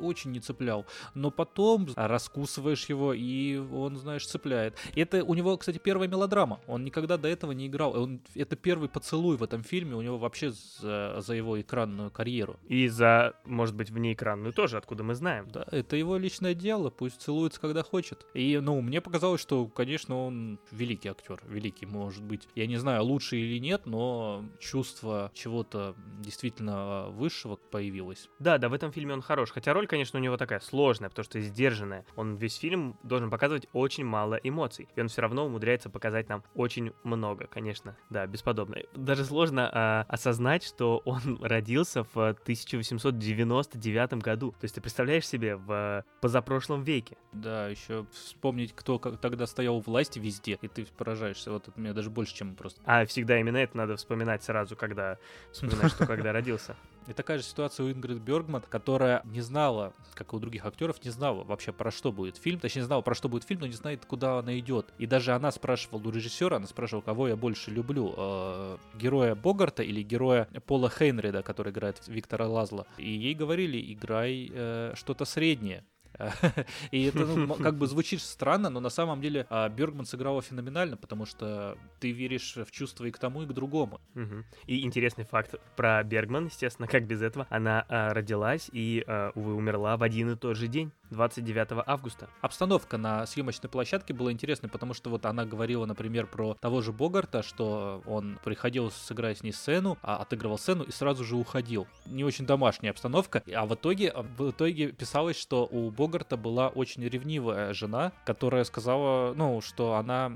[0.00, 0.86] очень не цеплял.
[1.12, 4.78] Но потом раскусываешь его, и он, знаешь, цепляет.
[4.94, 6.60] Это у него, кстати, первая мелодрама.
[6.66, 7.89] Он никогда до этого не играл.
[7.90, 8.20] Он...
[8.34, 12.58] Это первый поцелуй в этом фильме у него вообще за, за его экранную карьеру.
[12.68, 15.48] И за, может быть, внеэкранную тоже, откуда мы знаем.
[15.50, 18.26] Да, это его личное дело, пусть целуется, когда хочет.
[18.34, 22.48] И, ну, мне показалось, что, конечно, он великий актер, великий, может быть.
[22.54, 28.28] Я не знаю, лучше или нет, но чувство чего-то действительно а, высшего появилось.
[28.38, 29.50] Да, да, в этом фильме он хорош.
[29.50, 32.04] Хотя роль, конечно, у него такая сложная, потому что сдержанная.
[32.16, 34.88] Он весь фильм должен показывать очень мало эмоций.
[34.96, 37.69] И он все равно умудряется показать нам очень много, конечно.
[38.10, 38.76] Да, бесподобно.
[38.94, 44.52] Даже сложно а, осознать, что он родился в 1899 году.
[44.52, 47.16] То есть ты представляешь себе в позапрошлом веке.
[47.32, 51.50] Да, еще вспомнить, кто как тогда стоял у власти везде, и ты поражаешься.
[51.50, 52.80] Вот это меня даже больше, чем просто.
[52.84, 55.18] А всегда именно это надо вспоминать сразу, когда
[55.52, 56.76] вспоминаешь, что когда родился.
[57.06, 61.02] И такая же ситуация у Ингрид Бергман, которая не знала, как и у других актеров,
[61.04, 62.60] не знала вообще про что будет фильм.
[62.60, 64.86] Точнее, знала про что будет фильм, но не знает, куда она идет.
[64.98, 69.82] И даже она спрашивала у режиссера, она спрашивала, кого я больше люблю, э, героя Богарта
[69.82, 72.86] или героя Пола Хейнрида, который играет Виктора Лазла.
[72.98, 75.84] И ей говорили, играй э, что-то среднее.
[76.90, 80.96] И это ну, как бы звучит странно, но на самом деле а, Бергман сыграла феноменально,
[80.96, 84.00] потому что ты веришь в чувства и к тому, и к другому.
[84.14, 84.44] Мгм.
[84.66, 87.46] И интересный факт про Бергман, естественно, как без этого.
[87.50, 92.28] Она а, родилась и, а, увы, умерла в один и тот же день, 29 августа.
[92.40, 96.92] Обстановка на съемочной площадке была интересной, потому что вот она говорила, например, про того же
[96.92, 101.86] Богарта, что он приходил сыграть с ней сцену, а отыгрывал сцену и сразу же уходил.
[102.06, 106.68] Не очень домашняя обстановка, а в итоге, в итоге писалось, что у Богарта Богарта была
[106.70, 110.32] очень ревнивая жена, которая сказала, ну, что она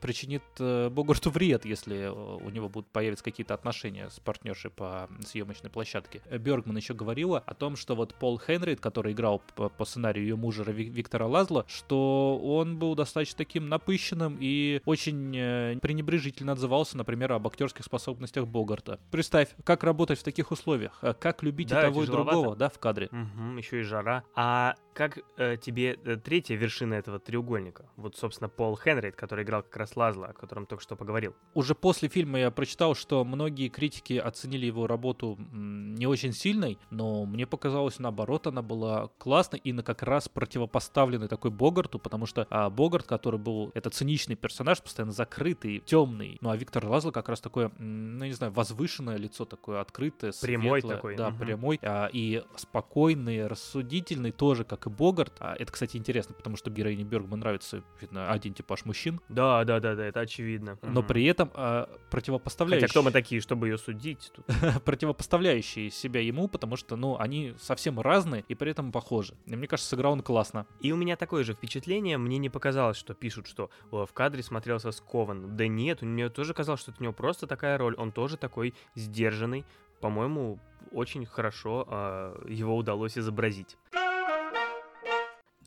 [0.00, 5.10] причинит э, Богарту вред, если э, у него будут появиться какие-то отношения с партнершей по
[5.22, 6.22] съемочной площадке.
[6.30, 10.62] Бергман еще говорила о том, что вот Пол Хенрид, который играл по, сценарию ее мужа
[10.62, 17.32] Ви- Виктора Лазла, что он был достаточно таким напыщенным и очень э, пренебрежительно отзывался, например,
[17.32, 18.98] об актерских способностях Богарта.
[19.10, 22.78] Представь, как работать в таких условиях, как любить и Да, того и другого, да, в
[22.78, 23.10] кадре.
[23.58, 24.24] еще и жара.
[24.34, 27.88] А как э, тебе э, третья вершина этого треугольника?
[27.96, 31.34] Вот, собственно, Пол Хенрид, который играл как раз Лазла, о котором только что поговорил.
[31.54, 37.24] Уже после фильма я прочитал, что многие критики оценили его работу не очень сильной, но
[37.24, 42.46] мне показалось, наоборот, она была классной и на как раз противопоставленной такой Богарту, потому что
[42.50, 47.28] а, Богарт, который был, это циничный персонаж, постоянно закрытый, темный, ну а Виктор Лазло как
[47.28, 51.38] раз такое, ну не знаю, возвышенное лицо такое, открытое, Прямой светлое, такой, да, мгм.
[51.38, 55.32] прямой, а, и спокойный, рассудительный тоже, как и Богарт.
[55.40, 59.80] А, это, кстати, интересно, потому что героине Бергман нравится, видно, один типаж мужчин, Да, да,
[59.80, 60.78] да, да, это очевидно.
[60.82, 61.08] но Мгм.
[61.08, 64.32] при этом а, противопоставляющие, Хотя кто мы такие, чтобы ее судить?
[64.34, 64.46] Тут?
[64.84, 69.34] противопоставляющие себя ему, потому что, ну, они совсем разные и при этом похожи.
[69.46, 70.66] И мне кажется, сыграл он классно.
[70.80, 74.42] И у меня такое же впечатление, мне не показалось, что пишут, что «О, в кадре
[74.42, 75.56] смотрелся скован.
[75.56, 78.74] Да нет, мне тоже казалось, что это у него просто такая роль, он тоже такой
[78.94, 79.64] сдержанный.
[80.00, 80.58] По-моему,
[80.92, 83.76] очень хорошо а, его удалось изобразить.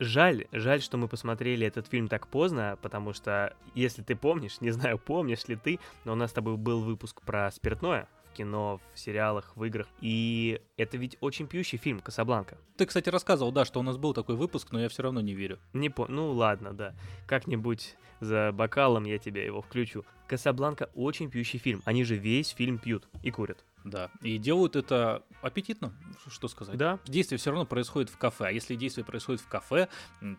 [0.04, 4.72] Жаль, жаль, что мы посмотрели этот фильм так поздно, потому что, если ты помнишь, не
[4.72, 8.82] знаю, помнишь ли ты, но у нас с тобой был выпуск про спиртное в кино,
[8.94, 12.58] в сериалах, в играх, и это ведь очень пьющий фильм «Касабланка».
[12.76, 15.36] Ты, кстати, рассказывал, да, что у нас был такой выпуск, но я все равно не
[15.36, 15.58] верю.
[15.72, 16.06] Не по...
[16.08, 16.96] Ну ладно, да.
[17.26, 20.04] Как-нибудь за бокалом я тебе его включу.
[20.28, 21.82] Касабланка очень пьющий фильм.
[21.86, 23.63] Они же весь фильм пьют и курят.
[23.84, 24.10] Да.
[24.22, 25.93] И делают это аппетитно,
[26.28, 26.78] что сказать.
[26.78, 27.00] Да.
[27.06, 28.46] Действие все равно происходит в кафе.
[28.46, 29.89] А если действие происходит в кафе,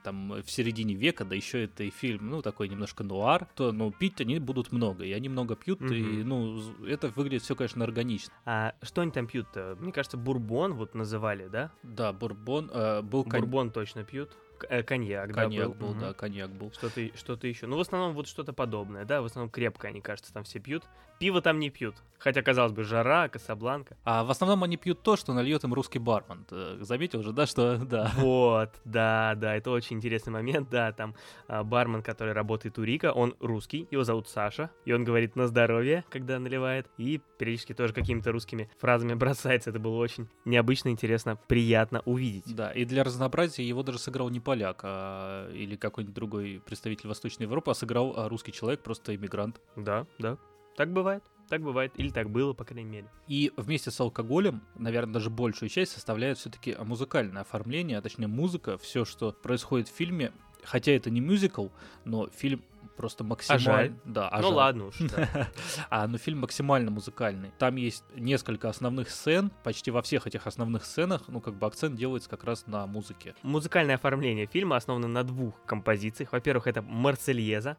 [0.03, 3.73] там, э, в середине века, да еще это и фильм, ну, такой немножко нуар, то,
[3.73, 5.05] ну, пить они будут много.
[5.05, 6.29] И они много пьют, и, Мгм.
[6.29, 8.33] ну, это выглядит все, конечно, органично.
[8.45, 9.77] А что они там пьют-то?
[9.81, 11.71] Мне кажется, бурбон вот называли, да?
[11.83, 14.31] Да, бурбон, э, был кон- Бурбон точно пьют.
[14.69, 16.01] Э, коньяк, да, коньяк был, Мгм.
[16.01, 16.73] да, коньяк был.
[16.73, 17.67] Что-то, что-то еще.
[17.67, 19.23] Ну, в основном вот что-то подобное, да?
[19.23, 20.85] В основном крепкое, они, кажется, там все пьют.
[21.19, 21.97] Пиво там не пьют.
[22.19, 23.97] Хотя, казалось бы, жара, Касабланка.
[24.05, 26.45] А в основном они пьют то, что нальет им русский бармен.
[26.45, 28.11] Ты заметил же, да, что, да.
[28.17, 31.15] Вот, да, да, это очень интересный момент, да, там
[31.47, 35.47] а, бармен, который работает у Рика, он русский, его зовут Саша, и он говорит на
[35.47, 41.37] здоровье, когда наливает, и периодически тоже какими-то русскими фразами бросается, это было очень необычно, интересно,
[41.47, 42.55] приятно увидеть.
[42.55, 47.45] Да, и для разнообразия его даже сыграл не поляк, а, или какой-нибудь другой представитель Восточной
[47.45, 49.61] Европы, а сыграл а, русский человек, просто иммигрант.
[49.77, 50.39] Да, да,
[50.77, 53.11] так бывает, так бывает, или так было, по крайней мере.
[53.27, 58.79] И вместе с алкоголем, наверное, даже большую часть составляет все-таки музыкальное оформление, а точнее музыка,
[58.79, 61.69] все, что происходит в фильме, хотя это не мюзикл,
[62.05, 62.63] но фильм
[62.97, 63.65] просто максимально...
[63.65, 63.93] жаль.
[64.05, 64.53] Да, а ну жаль.
[64.55, 65.49] ладно уж, да.
[65.91, 67.53] А, ну фильм максимально музыкальный.
[67.59, 71.97] Там есть несколько основных сцен, почти во всех этих основных сценах, ну как бы акцент
[71.97, 73.35] делается как раз на музыке.
[73.43, 76.33] Музыкальное оформление фильма основано на двух композициях.
[76.33, 77.77] Во-первых, это «Марсельеза»,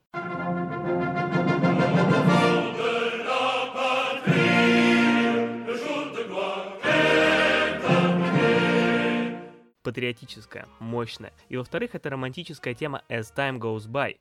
[9.86, 11.32] патриотическая, мощная.
[11.47, 14.17] И во-вторых, это романтическая тема «As Time Goes By».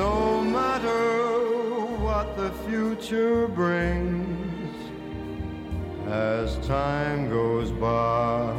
[0.00, 1.04] No matter
[2.06, 4.74] what the future brings,
[6.08, 8.54] as time goes by.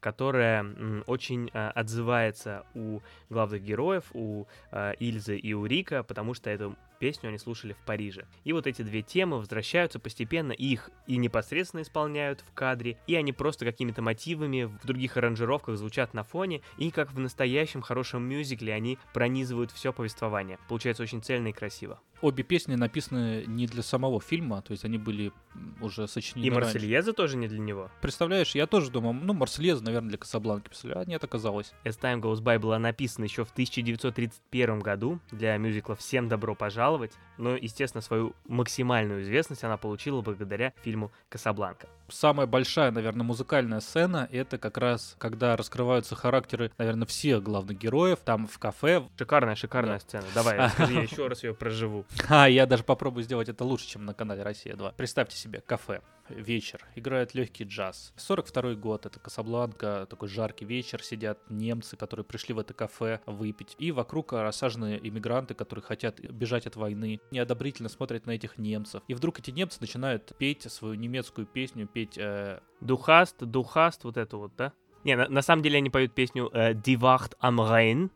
[0.00, 0.64] которая
[1.06, 6.76] очень а, отзывается у главных героев, у а, Ильзы и у Рика, потому что эту
[6.98, 8.26] песню они слушали в Париже.
[8.44, 13.32] И вот эти две темы возвращаются постепенно, их и непосредственно исполняют в кадре, и они
[13.32, 18.74] просто какими-то мотивами в других аранжировках звучат на фоне, и как в настоящем хорошем мюзикле
[18.74, 20.58] они пронизывают все повествование.
[20.68, 22.00] Получается очень цельно и красиво.
[22.20, 25.32] Обе песни написаны не для самого фильма, то есть они были
[25.80, 26.50] уже сочинены И.
[26.50, 27.90] Марсельеза тоже не для него.
[28.02, 31.72] Представляешь, я тоже думал, ну, Марсельеза, наверное, для Касабланки писали, а нет, оказалось.
[31.84, 36.87] As Time Goes By была написана еще в 1931 году для мюзикла «Всем добро пожаловать»,
[37.36, 41.88] но, естественно, свою максимальную известность она получила благодаря фильму «Касабланка».
[42.08, 48.18] Самая большая, наверное, музыкальная сцена, это как раз, когда раскрываются характеры, наверное, всех главных героев,
[48.24, 49.02] там в кафе.
[49.18, 50.00] Шикарная, шикарная Да.
[50.00, 50.24] сцена.
[50.34, 52.04] Давай, расскажи, я еще раз ее проживу.
[52.30, 54.94] А, я даже попробую сделать это лучше, чем на канале «Россия-2».
[54.96, 56.00] Представьте себе кафе.
[56.30, 58.12] Вечер, играет легкий джаз.
[58.16, 63.76] 42 год, это Касабланка, такой жаркий вечер, сидят немцы, которые пришли в это кафе выпить.
[63.78, 69.02] И вокруг рассажены иммигранты, которые хотят бежать от войны, неодобрительно смотрят на этих немцев.
[69.08, 74.36] И вдруг эти немцы начинают петь свою немецкую песню, петь э, Духаст, Духаст, вот это
[74.36, 74.72] вот, да?
[75.04, 78.10] Не, на, на самом деле они поют песню э, Die Wacht am Rhein.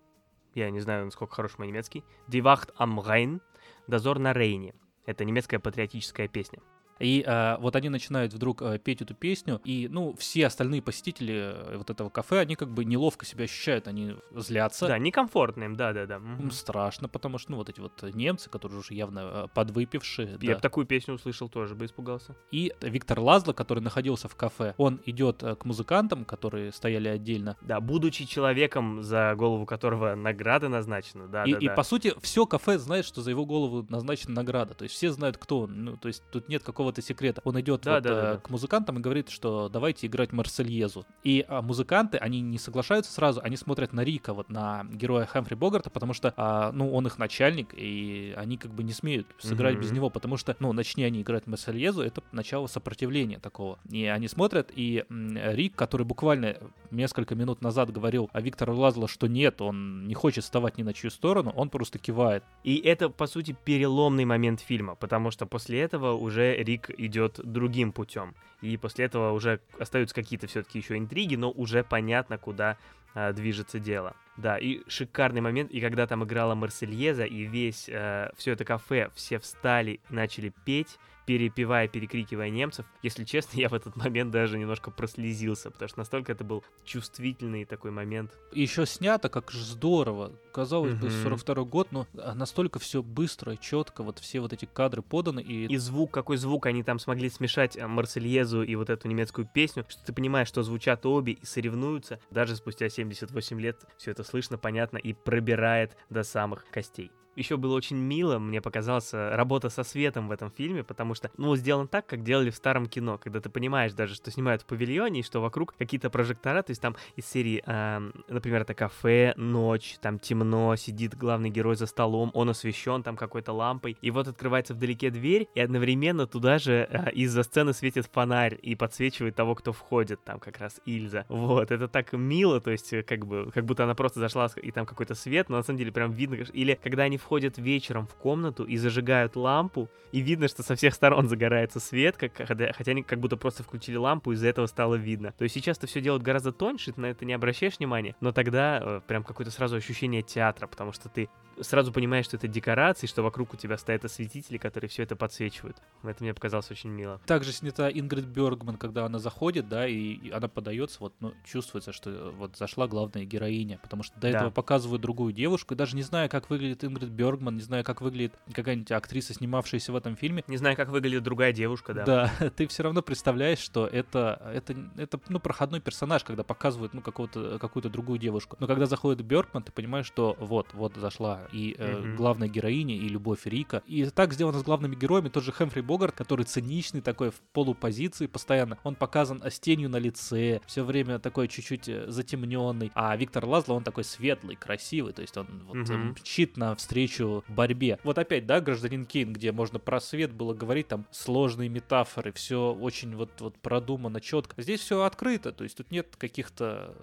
[0.54, 2.04] Я не знаю, насколько хорош мой немецкий.
[2.28, 3.40] Die Wacht am Rhein.
[3.86, 4.74] Дозор на Рейне.
[5.06, 6.60] Это немецкая патриотическая песня.
[7.02, 11.52] И э, вот они начинают вдруг э, петь эту песню, и, ну, все остальные посетители
[11.54, 14.86] э, вот этого кафе, они как бы неловко себя ощущают, они злятся.
[14.86, 16.16] Да, некомфортно им, да-да-да.
[16.16, 20.38] Им страшно, потому что, ну, вот эти вот немцы, которые уже явно э, подвыпившие.
[20.40, 20.54] Я да.
[20.56, 22.36] бы такую песню услышал, тоже бы испугался.
[22.50, 27.56] И Виктор Лазло, который находился в кафе, он идет э, к музыкантам, которые стояли отдельно.
[27.62, 31.74] Да, будучи человеком, за голову которого награда назначена, да, и, да, и да.
[31.74, 34.74] по сути, все кафе знает, что за его голову назначена награда.
[34.74, 35.84] То есть все знают, кто он.
[35.84, 36.62] Ну, то есть тут нет
[36.92, 37.40] какого-то секрета.
[37.44, 38.38] Он идет Да, вот, да, да, э, да.
[38.38, 41.04] к музыкантам и говорит, что давайте играть Марсельезу.
[41.24, 45.56] И а, музыканты, они не соглашаются сразу, они смотрят на Рика, вот на героя Хэмфри
[45.56, 49.76] Богарта, потому что, а, ну, он их начальник, и они как бы не смеют сыграть
[49.78, 49.96] без Мгм.
[49.96, 53.78] него, потому что, ну, начни они играть Марсельезу, это начало сопротивления такого.
[53.90, 56.56] И они смотрят, и м, Рик, который буквально
[56.90, 60.92] несколько минут назад говорил о Виктору Лазло, что нет, он не хочет вставать ни на
[60.92, 62.44] чью сторону, он просто кивает.
[62.64, 67.92] И это, по сути, переломный момент фильма, потому что после этого уже Рик идет другим
[67.92, 68.34] путем.
[68.60, 72.76] И после этого уже остаются какие-то все-таки еще интриги, но уже понятно, куда
[73.14, 74.14] а, движется дело.
[74.36, 79.38] Да, и шикарный момент, и когда там играла Марсельеза, и весь, все это кафе, все
[79.38, 82.86] встали начали петь, перепевая, перекрикивая немцев.
[83.02, 87.64] Если честно, я в этот момент даже немножко прослезился, потому что настолько это был чувствительный
[87.64, 88.32] такой момент.
[88.52, 90.32] еще снято, как же здорово.
[90.52, 91.22] Казалось бы, Мгм.
[91.22, 95.66] 42 год, но а, настолько все быстро, четко, вот все вот эти кадры поданы, и,
[95.66, 99.84] И звук, какой звук они там смогли смешать э, Марсельезу и вот эту немецкую песню,
[99.88, 102.18] что ты понимаешь, что звучат обе и соревнуются.
[102.30, 107.10] Даже спустя 78 лет все это слышно, понятно и пробирает до самых костей.
[107.34, 111.30] Еще было очень мило, мне показалась э, работа со светом в этом фильме, потому что,
[111.38, 114.66] ну, сделан так, как делали в старом кино, когда ты понимаешь даже, что снимают в
[114.66, 119.32] павильоне, и что вокруг какие-то прожектора, то есть там из серии, эм, например, это кафе,
[119.36, 124.28] ночь, там темно, сидит главный герой за столом, он освещен там какой-то лампой, и вот
[124.28, 129.54] открывается вдалеке дверь, и одновременно туда же э, из-за сцены светит фонарь и подсвечивает того,
[129.54, 131.24] кто входит, там как раз Ильза.
[131.30, 134.70] Вот, это так мило, то есть э, как бы, как будто она просто зашла, и
[134.70, 138.14] там какой-то свет, но на самом деле прям видно, или когда они входят вечером в
[138.14, 143.02] комнату и зажигают лампу, и видно, что со всех сторон загорается свет, как, хотя, они
[143.02, 145.32] как будто просто включили лампу, из-за этого стало видно.
[145.38, 148.80] То есть сейчас-то все делают гораздо тоньше, ты на это не обращаешь внимания, но тогда
[148.82, 151.28] э, прям какое-то сразу ощущение театра, потому что ты
[151.60, 155.76] сразу понимаешь, что это декорации, что вокруг у тебя стоят осветители, которые все это подсвечивают.
[156.02, 157.20] Это мне показалось очень мило.
[157.26, 161.92] также снята Ингрид Бергман, когда она заходит, да, и, и она подается, вот, ну, чувствуется,
[161.92, 164.28] что э, вот зашла главная героиня, потому что до Да.
[164.28, 168.00] этого показывают другую девушку, и даже не знаю, как выглядит Ингрид Бергман, не знаю, как
[168.00, 172.04] выглядит какая-нибудь актриса, снимавшаяся в этом фильме, Не знаю, как выглядит другая девушка, да.
[172.04, 177.00] Да, ты все равно представляешь, что это, это, это ну, проходной персонаж, когда показывают ну,
[177.00, 178.56] какого-то, какую-то другую девушку.
[178.60, 182.16] Но когда заходит Бергман, ты понимаешь, что вот, вот зашла и э, Мгм.
[182.16, 183.82] главная героиня, и любовь Рика.
[183.86, 185.28] И так сделано с главными героями.
[185.28, 188.78] Тот же Хэмфри Богарт, который циничный такой в полупозиции постоянно.
[188.84, 192.90] Он показан с тенью на лице, все время такой чуть-чуть э, затемненный.
[192.94, 195.12] А Виктор Лазло, он такой светлый, красивый.
[195.12, 196.10] То есть он вот, Мгм.
[196.10, 197.01] мчит навстречу
[197.48, 197.98] борьбе.
[198.04, 202.72] Вот опять, да, гражданин Кейн, где можно про свет было говорить, там сложные метафоры, все
[202.72, 204.60] очень вот, вот продумано, четко.
[204.62, 206.94] Здесь все открыто, то есть тут нет каких-то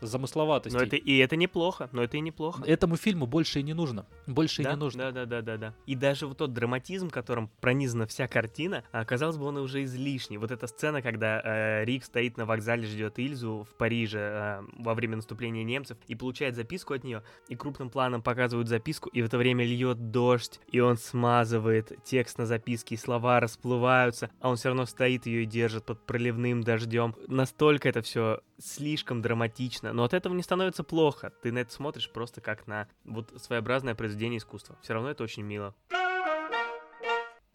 [0.00, 0.78] замысловатостей.
[0.78, 2.62] Но это и это неплохо, но это и неплохо.
[2.64, 4.06] Этому фильму больше и не нужно.
[4.26, 5.04] Больше да, и не нужно.
[5.04, 5.74] Да, да, да, да, да.
[5.86, 10.38] И даже вот тот драматизм, которым пронизана вся картина, а, казалось бы, он уже излишний.
[10.38, 14.94] Вот эта сцена, когда э, Рик стоит на вокзале, ждет Ильзу в Париже э, во
[14.94, 19.26] время наступления немцев и получает записку от нее, и крупным планом показывают записку, и в
[19.26, 24.56] это время льет дождь, и он смазывает текст на записке, и слова расплываются, а он
[24.56, 27.14] все равно стоит ее и держит под проливным дождем.
[27.26, 31.32] Настолько это все слишком драматично, но от этого не становится плохо.
[31.42, 34.76] Ты на это смотришь просто как на вот своеобразное произведение искусства.
[34.82, 35.74] Все равно это очень мило.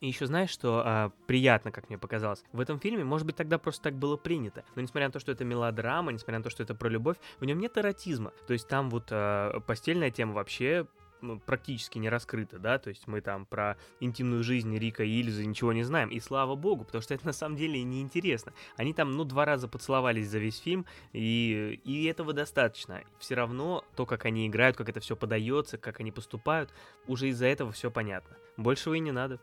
[0.03, 3.57] И еще знаешь, что а, приятно, как мне показалось, в этом фильме, может быть, тогда
[3.57, 6.61] просто так было принято, но несмотря на то, что это мелодрама, несмотря на то, что
[6.61, 8.33] это про любовь, в нем нет эротизма.
[8.45, 10.87] То есть там вот а, постельная тема вообще
[11.23, 15.45] ну, практически не раскрыта, да, то есть мы там про интимную жизнь Рика и Ильзы
[15.45, 18.53] ничего не знаем, и слава богу, потому что это на самом деле неинтересно.
[18.75, 23.01] Они там, ну, два раза поцеловались за весь фильм, и, и этого достаточно.
[23.19, 26.73] Все равно то, как они играют, как это все подается, как они поступают,
[27.07, 28.35] уже из-за этого все понятно.
[28.57, 29.39] Большего и не надо.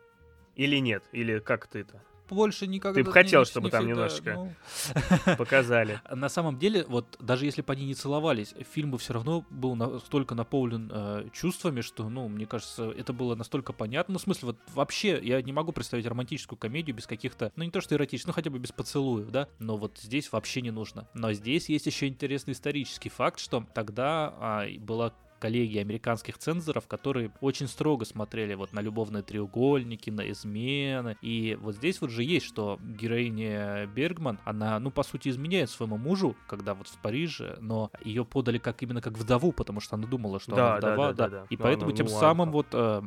[0.56, 1.02] Или нет?
[1.12, 1.86] Или как ты
[2.30, 2.34] это?
[2.34, 2.94] больше никогда...
[3.00, 5.36] Ты бы хотел, не- чтобы не там всегда, немножечко ну.
[5.36, 6.00] Показали.
[6.10, 9.74] На самом деле, вот даже если бы они не целовались, фильм бы все равно был
[9.74, 14.12] настолько наполнен э, чувствами, что, ну, мне кажется, это было настолько понятно.
[14.12, 17.70] Ну, в смысле, вот вообще я не могу представить романтическую комедию без каких-то, ну, не
[17.70, 21.08] то что эротических, ну, хотя бы без поцелуев, да, но вот здесь вообще не нужно.
[21.14, 27.32] Но здесь есть еще интересный исторический факт, что тогда а, была коллегия американских цензоров, которые
[27.40, 31.16] очень строго смотрели вот на любовные треугольники, на измены.
[31.22, 35.96] И вот здесь вот же есть, что героиня Бергман, она, ну, по сути, изменяет своему
[35.96, 40.06] мужу, когда вот в Париже, но ее подали как именно как вдову, потому что она
[40.06, 41.46] думала, что Да, она да, вдова, да, да, да.
[41.50, 43.02] И Ну, поэтому она- тем ну, самым вот э,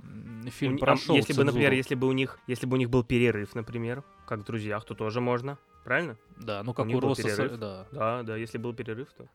[0.50, 1.78] фильм У а прошел Если бы, например, цензуру.
[1.78, 4.96] если бы у них, если бы у них был перерыв, например, как в друзьях, то
[4.96, 5.58] тоже можно.
[5.84, 6.18] Правильно?
[6.38, 7.60] Да, ну как у Росса, с- перерыв.
[7.60, 7.86] да.
[7.92, 9.28] Да, да, если был перерыв, то.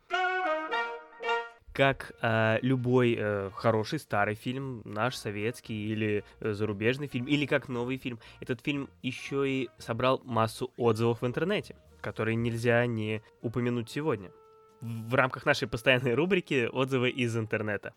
[1.79, 7.68] Как э, любой э, хороший старый фильм, наш советский или э, зарубежный фильм, или как
[7.68, 13.89] новый фильм, этот фильм еще и собрал массу отзывов в интернете, которые нельзя не упомянуть
[13.91, 14.33] сегодня.
[14.81, 17.95] В рамках нашей постоянной рубрики «Отзывы из интернета».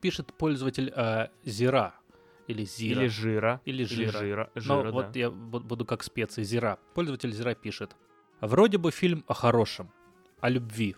[0.00, 1.94] Пишет пользователь э, Зира.
[2.46, 3.00] Или Зира.
[3.00, 3.60] Или жира.
[3.64, 4.18] Или жира.
[4.20, 4.50] жира.
[4.54, 5.18] Но жира, вот да.
[5.18, 6.44] я бу- буду как специи.
[6.44, 6.78] Зира.
[6.94, 7.96] Пользователь Зира пишет.
[8.40, 9.90] Вроде бы фильм о хорошем,
[10.40, 10.94] о любви,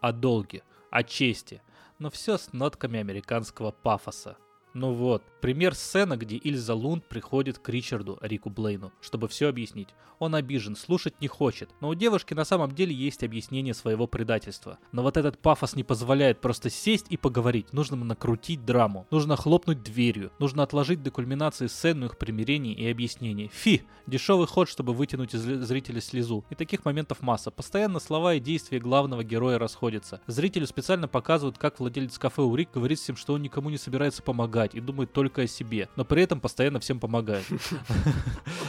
[0.00, 1.62] о долге, о чести,
[1.98, 4.36] но все с нотками американского пафоса.
[4.74, 9.90] Ну вот, пример сцена, где Ильза Лунд приходит к Ричарду, Рику Блейну, чтобы все объяснить.
[10.18, 14.78] Он обижен, слушать не хочет, но у девушки на самом деле есть объяснение своего предательства.
[14.90, 19.82] Но вот этот пафос не позволяет просто сесть и поговорить, нужно накрутить драму, нужно хлопнуть
[19.84, 23.50] дверью, нужно отложить до кульминации сцену их примирений и объяснений.
[23.52, 26.44] Фи, дешевый ход, чтобы вытянуть из зрителя слезу.
[26.50, 27.50] И таких моментов масса.
[27.50, 30.20] Постоянно слова и действия главного героя расходятся.
[30.26, 34.74] Зрителю специально показывают, как владелец кафе Урик говорит всем, что он никому не собирается помогать
[34.74, 37.44] и думает только о себе, но при этом постоянно всем помогает.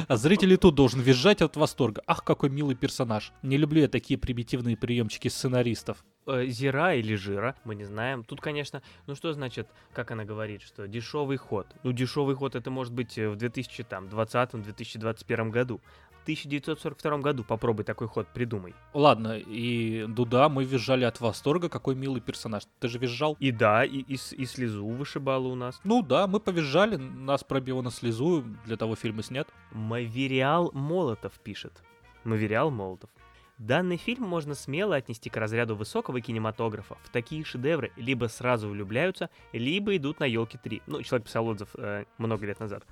[0.07, 2.01] А зритель и тут должен визжать от восторга.
[2.07, 3.33] Ах, какой милый персонаж.
[3.41, 6.05] Не люблю я такие примитивные приемчики сценаристов.
[6.27, 8.23] э, Зира или жира, мы не знаем.
[8.23, 11.67] Тут, конечно, ну что значит, как она говорит, что дешевый ход.
[11.83, 15.81] Ну, дешевый ход это может быть э, в 2020-2021 году.
[16.27, 18.75] В 1942 году попробуй такой ход придумай.
[18.93, 22.63] Ладно, и Дуда, мы визжали от восторга, какой милый персонаж.
[22.81, 23.37] Ты же визжал?
[23.39, 25.79] И да, и, и, и слезу вышибала у нас.
[25.85, 29.47] Ну да, мы повизжали, нас пробило на слезу, для того фильм и снят.
[29.71, 31.81] Мавериал Молотов пишет.
[32.25, 33.09] Мавериал Молотов.
[33.57, 36.97] Данный фильм можно смело отнести к разряду высокого кинематографа.
[37.03, 40.81] В такие шедевры либо сразу влюбляются, либо идут на елки 3.
[40.87, 42.83] Ну, человек писал отзыв э, много лет назад.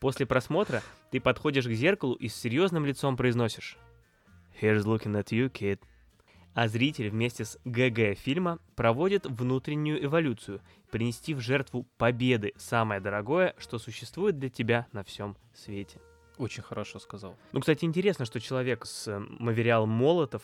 [0.00, 3.78] После просмотра ты подходишь к зеркалу и с серьезным лицом произносишь
[4.60, 5.80] «Here's looking at you, kid».
[6.54, 13.54] А зритель вместе с ГГ фильма проводит внутреннюю эволюцию, принести в жертву победы самое дорогое,
[13.58, 16.00] что существует для тебя на всем свете.
[16.38, 17.36] Очень хорошо сказал.
[17.52, 20.42] Ну, кстати, интересно, что человек с э, Мавериал Молотов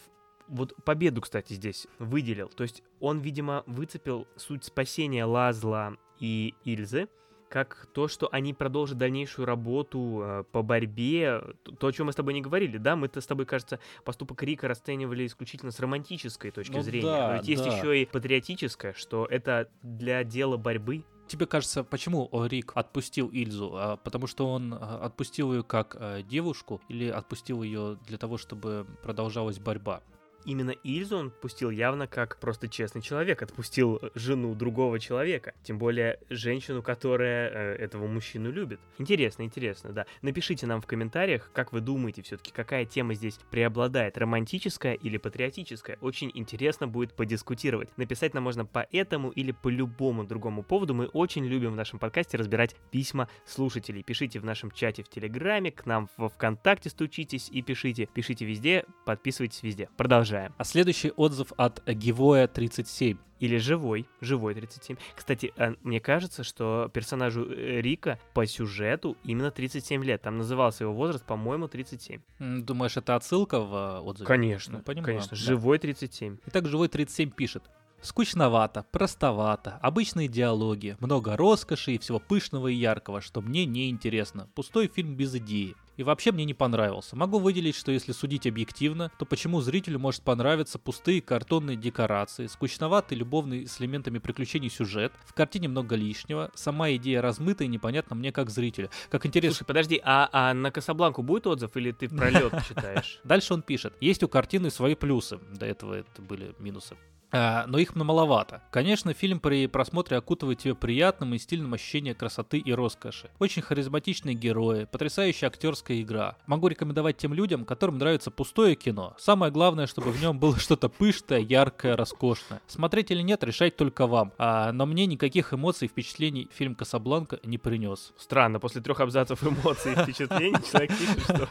[0.48, 2.48] вот победу, кстати, здесь выделил.
[2.48, 7.08] То есть он, видимо, выцепил суть спасения Лазла и Ильзы
[7.52, 11.42] как то, что они продолжат дальнейшую работу э, по борьбе,
[11.78, 14.68] то, о чем мы с тобой не говорили, да, мы-то с тобой, кажется, поступок Рика
[14.68, 17.76] расценивали исключительно с романтической точки Ну зрения, да, но ведь есть да.
[17.76, 23.72] еще и патриотическое, что это для дела борьбы, Тебе кажется, почему о, Рик отпустил Ильзу?
[23.74, 25.96] А, потому что он а, отпустил ее как
[26.26, 30.02] девушку или отпустил ее для того, чтобы продолжалась борьба?
[30.44, 36.18] Именно Ильзу он пустил явно как просто честный человек, отпустил жену другого человека, тем более
[36.30, 38.80] женщину, которая э, этого мужчину любит.
[38.98, 40.06] Интересно, интересно, да.
[40.20, 45.98] Напишите нам в комментариях, как вы думаете все-таки, какая тема здесь преобладает, романтическая или патриотическая.
[46.00, 47.96] Очень интересно будет подискутировать.
[47.96, 50.94] Написать нам можно по этому или по любому другому поводу.
[50.94, 54.02] Мы очень любим в нашем подкасте разбирать письма слушателей.
[54.02, 58.08] Пишите в нашем чате в Телеграме, к нам во Вконтакте стучитесь и пишите.
[58.12, 59.88] Пишите везде, подписывайтесь везде.
[59.96, 60.31] Продолжаем.
[60.56, 63.18] А следующий отзыв от Гивоя 37.
[63.40, 64.96] Или живой, живой 37.
[65.16, 70.22] Кстати, э, мне кажется, что персонажу э, Рика по сюжету именно 37 лет.
[70.22, 72.20] Там назывался его возраст, по-моему, 37.
[72.38, 74.28] М, Думаешь, это отсылка в а, отзыве?
[74.28, 75.30] Конечно, Ну, понимаю, конечно.
[75.30, 75.36] да.
[75.36, 76.36] Живой 37.
[76.46, 77.64] Итак, Живой 37 пишет.
[78.00, 84.48] Скучновато, простовато, обычные диалоги, много роскоши и всего пышного и яркого, что мне не интересно.
[84.54, 85.76] Пустой фильм без идеи.
[85.96, 87.16] И вообще мне не понравился.
[87.16, 93.18] Могу выделить, что если судить объективно, то почему зрителю может понравиться пустые картонные декорации, скучноватый
[93.18, 98.32] любовный с элементами приключений сюжет, в картине много лишнего, сама идея размыта и непонятна мне
[98.32, 98.90] как зрителю.
[99.10, 103.20] Как интересно, Слушай, подожди, а, а на Касабланку будет отзыв или ты пролет читаешь?
[103.24, 103.94] Дальше он пишет.
[104.00, 105.38] Есть у картины свои плюсы.
[105.52, 106.96] До этого это были минусы.
[107.34, 108.62] А, но их маловато.
[108.70, 113.30] Конечно, фильм при просмотре окутывает тебя приятным и стильным ощущением красоты и роскоши.
[113.38, 116.36] Очень харизматичные герои, потрясающая актерская игра.
[116.46, 119.14] Могу рекомендовать тем людям, которым нравится пустое кино.
[119.18, 122.60] Самое главное, чтобы в нем было что-то пышное, яркое, роскошное.
[122.66, 124.32] Смотреть или нет, решать только вам.
[124.38, 128.12] А, но мне никаких эмоций и впечатлений фильм «Касабланка» не принес.
[128.16, 131.48] Странно, после трех абзацев эмоций и впечатлений человек пишет, что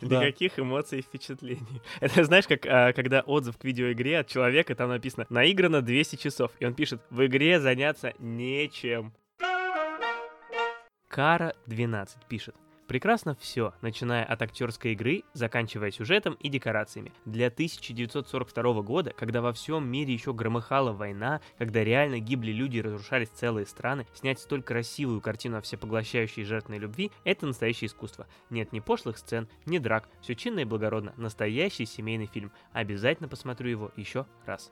[0.00, 1.82] никаких эмоций и впечатлений.
[2.00, 6.50] Это знаешь, как а, когда отзыв к видеоигре от человека, там написано «наиграно 200 часов»,
[6.60, 9.12] и он пишет «в игре заняться нечем».
[11.08, 12.54] Кара 12 пишет.
[12.92, 17.14] Прекрасно все, начиная от актерской игры, заканчивая сюжетом и декорациями.
[17.24, 22.82] Для 1942 года, когда во всем мире еще громыхала война, когда реально гибли люди и
[22.82, 28.26] разрушались целые страны, снять столь красивую картину о всепоглощающей жертвной любви– это настоящее искусство.
[28.50, 31.14] Нет ни пошлых сцен, ни драк, все чинно и благородно.
[31.16, 32.52] Настоящий семейный фильм.
[32.74, 34.70] Обязательно посмотрю его еще раз.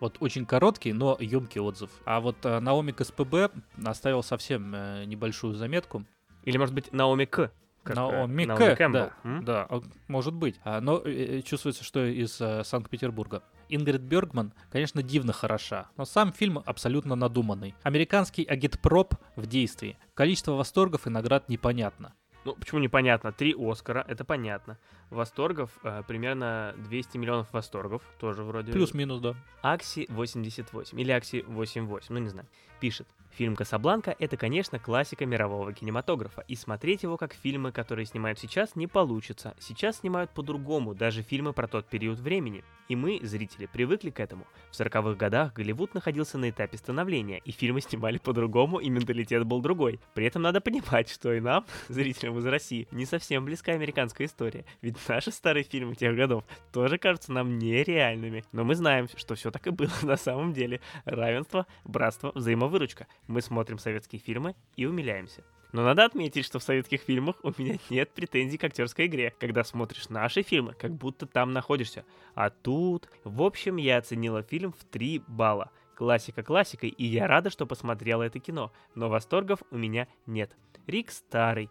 [0.00, 1.90] Вот очень короткий, но емкий отзыв.
[2.04, 3.52] А вот э, Наоми КСПБ
[3.84, 6.04] оставил совсем э, небольшую заметку.
[6.42, 7.52] Или, может быть, Наоми К.
[7.82, 9.44] как, э, Наоми Наоми К, Кэмпбелл, да, м?
[9.44, 9.68] да,
[10.08, 10.60] может быть.
[10.64, 13.42] А, но э, э, чувствуется, что из э, Санкт-Петербурга.
[13.68, 17.74] Ингрид Бергман, конечно, дивно хороша, но сам фильм абсолютно надуманный.
[17.82, 19.96] Американский агитпроп в действии.
[20.14, 22.14] Количество восторгов и наград непонятно.
[22.44, 23.32] Ну, почему непонятно?
[23.32, 24.78] Три Оскара, это понятно.
[25.10, 28.72] Восторгов, э, примерно 200 миллионов восторгов, тоже вроде.
[28.72, 29.34] Плюс-минус, да.
[29.62, 32.48] Акси 88 или Акси 88, ну не знаю,
[32.80, 33.06] пишет.
[33.36, 38.76] Фильм «Касабланка»— это, конечно, классика мирового кинематографа, и смотреть его как фильмы, которые снимают сейчас,
[38.76, 39.54] не получится.
[39.58, 42.64] Сейчас снимают по-другому, даже фильмы про тот период времени.
[42.88, 44.46] И мы, зрители, привыкли к этому.
[44.72, 49.60] В 40-х годах Голливуд находился на этапе становления, и фильмы снимали по-другому, и менталитет был
[49.60, 50.00] другой.
[50.14, 54.64] При этом надо понимать, что и нам, зрителям из России, не совсем близка американская история.
[54.82, 58.44] Ведь наши старые фильмы тех годов тоже кажутся нам нереальными.
[58.50, 60.80] Но мы знаем, что все так и было на самом деле.
[61.04, 63.06] Равенство, братство, взаимовыручка.
[63.30, 65.44] Мы смотрим советские фильмы и умиляемся.
[65.70, 69.62] Но надо отметить, что в советских фильмах у меня нет претензий к актерской игре, когда
[69.62, 72.04] смотришь наши фильмы, как будто там находишься.
[72.34, 73.08] А тут...
[73.22, 75.70] В общем, я оценила фильм в 3 балла.
[75.94, 78.72] Классика классикой, и я рада, что посмотрела это кино.
[78.96, 80.50] Но восторгов у меня нет.
[80.88, 81.70] Рик старый.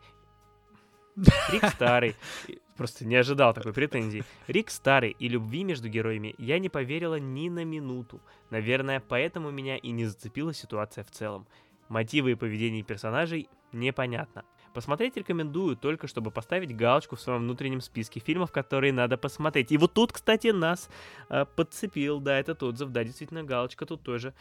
[1.52, 2.16] Рик старый.
[2.80, 4.24] Просто не ожидал такой претензии.
[4.48, 8.22] Рик старый, и любви между героями я не поверила ни на минуту.
[8.52, 11.46] Наверное, поэтому меня и не зацепила ситуация в целом.
[11.90, 14.46] Мотивы и поведение персонажей непонятно.
[14.74, 19.74] Посмотреть рекомендую, только чтобы поставить галочку в своем внутреннем списке фильмов, которые надо посмотреть.
[19.74, 20.90] И вот тут, кстати, нас
[21.30, 24.34] э, подцепил, да, этот отзыв, да, действительно, галочка тут тоже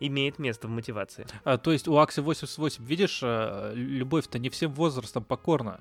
[0.00, 1.26] имеет место в мотивации.
[1.44, 5.80] А, то есть у Акси 88, видишь, э, любовь-то не всем возрастом покорна.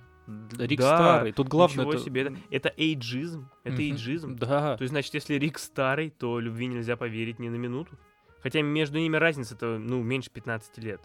[0.57, 1.31] Рик Да, старый.
[1.33, 1.85] Тут главное...
[1.87, 3.81] Это- себе, это, это эйджизм, это Мгм.
[3.83, 4.35] эйджизм.
[4.37, 4.75] Да.
[4.77, 7.91] То есть, значит, если Рик старый, то любви нельзя поверить ни на минуту.
[8.41, 11.01] Хотя между ними разница-то, ну, меньше 15 лет.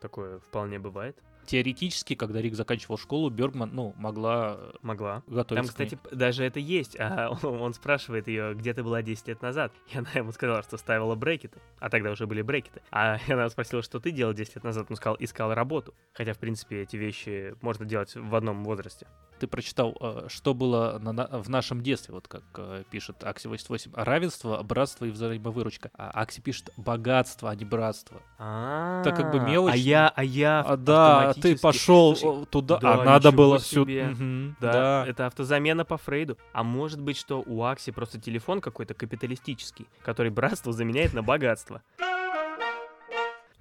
[0.00, 1.16] Такое вполне бывает.
[1.50, 5.24] Теоретически, когда Рик заканчивал школу, Бергман, ну, могла э, Могла.
[5.26, 6.94] готовиться Там, кстати, даже это есть.
[6.96, 9.72] А он, он спрашивает ее, где ты была 10 лет назад.
[9.92, 11.58] И она ему сказала, что ставила брекеты.
[11.80, 12.82] А тогда уже были брекеты.
[12.92, 14.86] А она спросила, что ты делал 10 лет назад.
[14.90, 15.92] Он сказал, искал работу.
[16.12, 19.08] Хотя, в принципе, эти вещи можно делать в одном возрасте.
[19.40, 23.92] Ты прочитал, э, что было на- в нашем детстве, вот как э, пишет Акси 88.
[23.94, 25.90] Равенство, братство и взаимовыручка.
[25.96, 28.20] А Акси пишет богатство, а не братство.
[28.38, 29.72] Так как бы мелочь.
[29.72, 33.58] А я, а я А, да, ты пошел Слушай, э, туда, да, а надо было
[33.58, 34.14] сюда.
[34.60, 36.36] Да, это автозамена по Фрейду.
[36.52, 41.80] А может быть, что у Акси просто телефон какой-то капиталистический, который братство заменяет на богатство.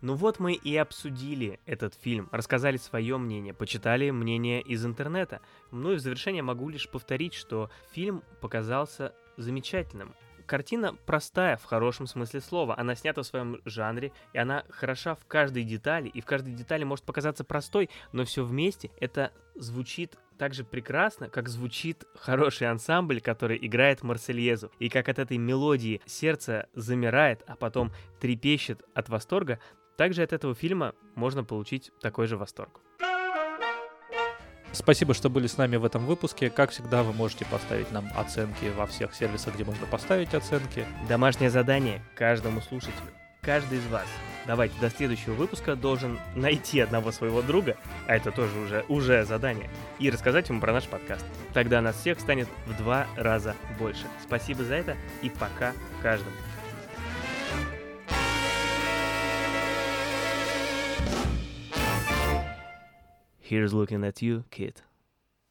[0.01, 5.41] Ну вот мы и обсудили этот фильм, рассказали свое мнение, почитали мнение из интернета.
[5.71, 10.15] Ну и в завершение могу лишь повторить, что фильм показался замечательным.
[10.45, 12.75] Картина простая в хорошем смысле слова.
[12.79, 16.83] Она снята в своем жанре, и она хороша в каждой детали, и в каждой детали
[16.83, 23.19] может показаться простой, но все вместе это звучит так же прекрасно, как звучит хороший ансамбль,
[23.19, 24.71] который играет Марсельезу.
[24.79, 27.91] И как от этой мелодии сердце замирает, а потом
[28.21, 29.59] трепещет от восторга,
[29.99, 32.79] также от этого фильма можно получить такой же восторг.
[34.71, 36.49] Спасибо, что были с нами в этом выпуске.
[36.49, 40.85] Как всегда, вы можете поставить нам оценки во всех сервисах, где можно поставить оценки.
[41.09, 43.09] Домашнее задание каждому слушателю.
[43.41, 44.05] Каждый из вас,
[44.47, 47.75] давайте до следующего выпуска должен найти одного своего друга,
[48.07, 51.25] а это тоже уже, уже задание, и рассказать ему про наш подкаст.
[51.53, 54.05] Тогда нас всех станет в два раза больше.
[54.23, 56.35] Спасибо за это и пока каждому.
[63.49, 64.83] Here's looking at you, kid.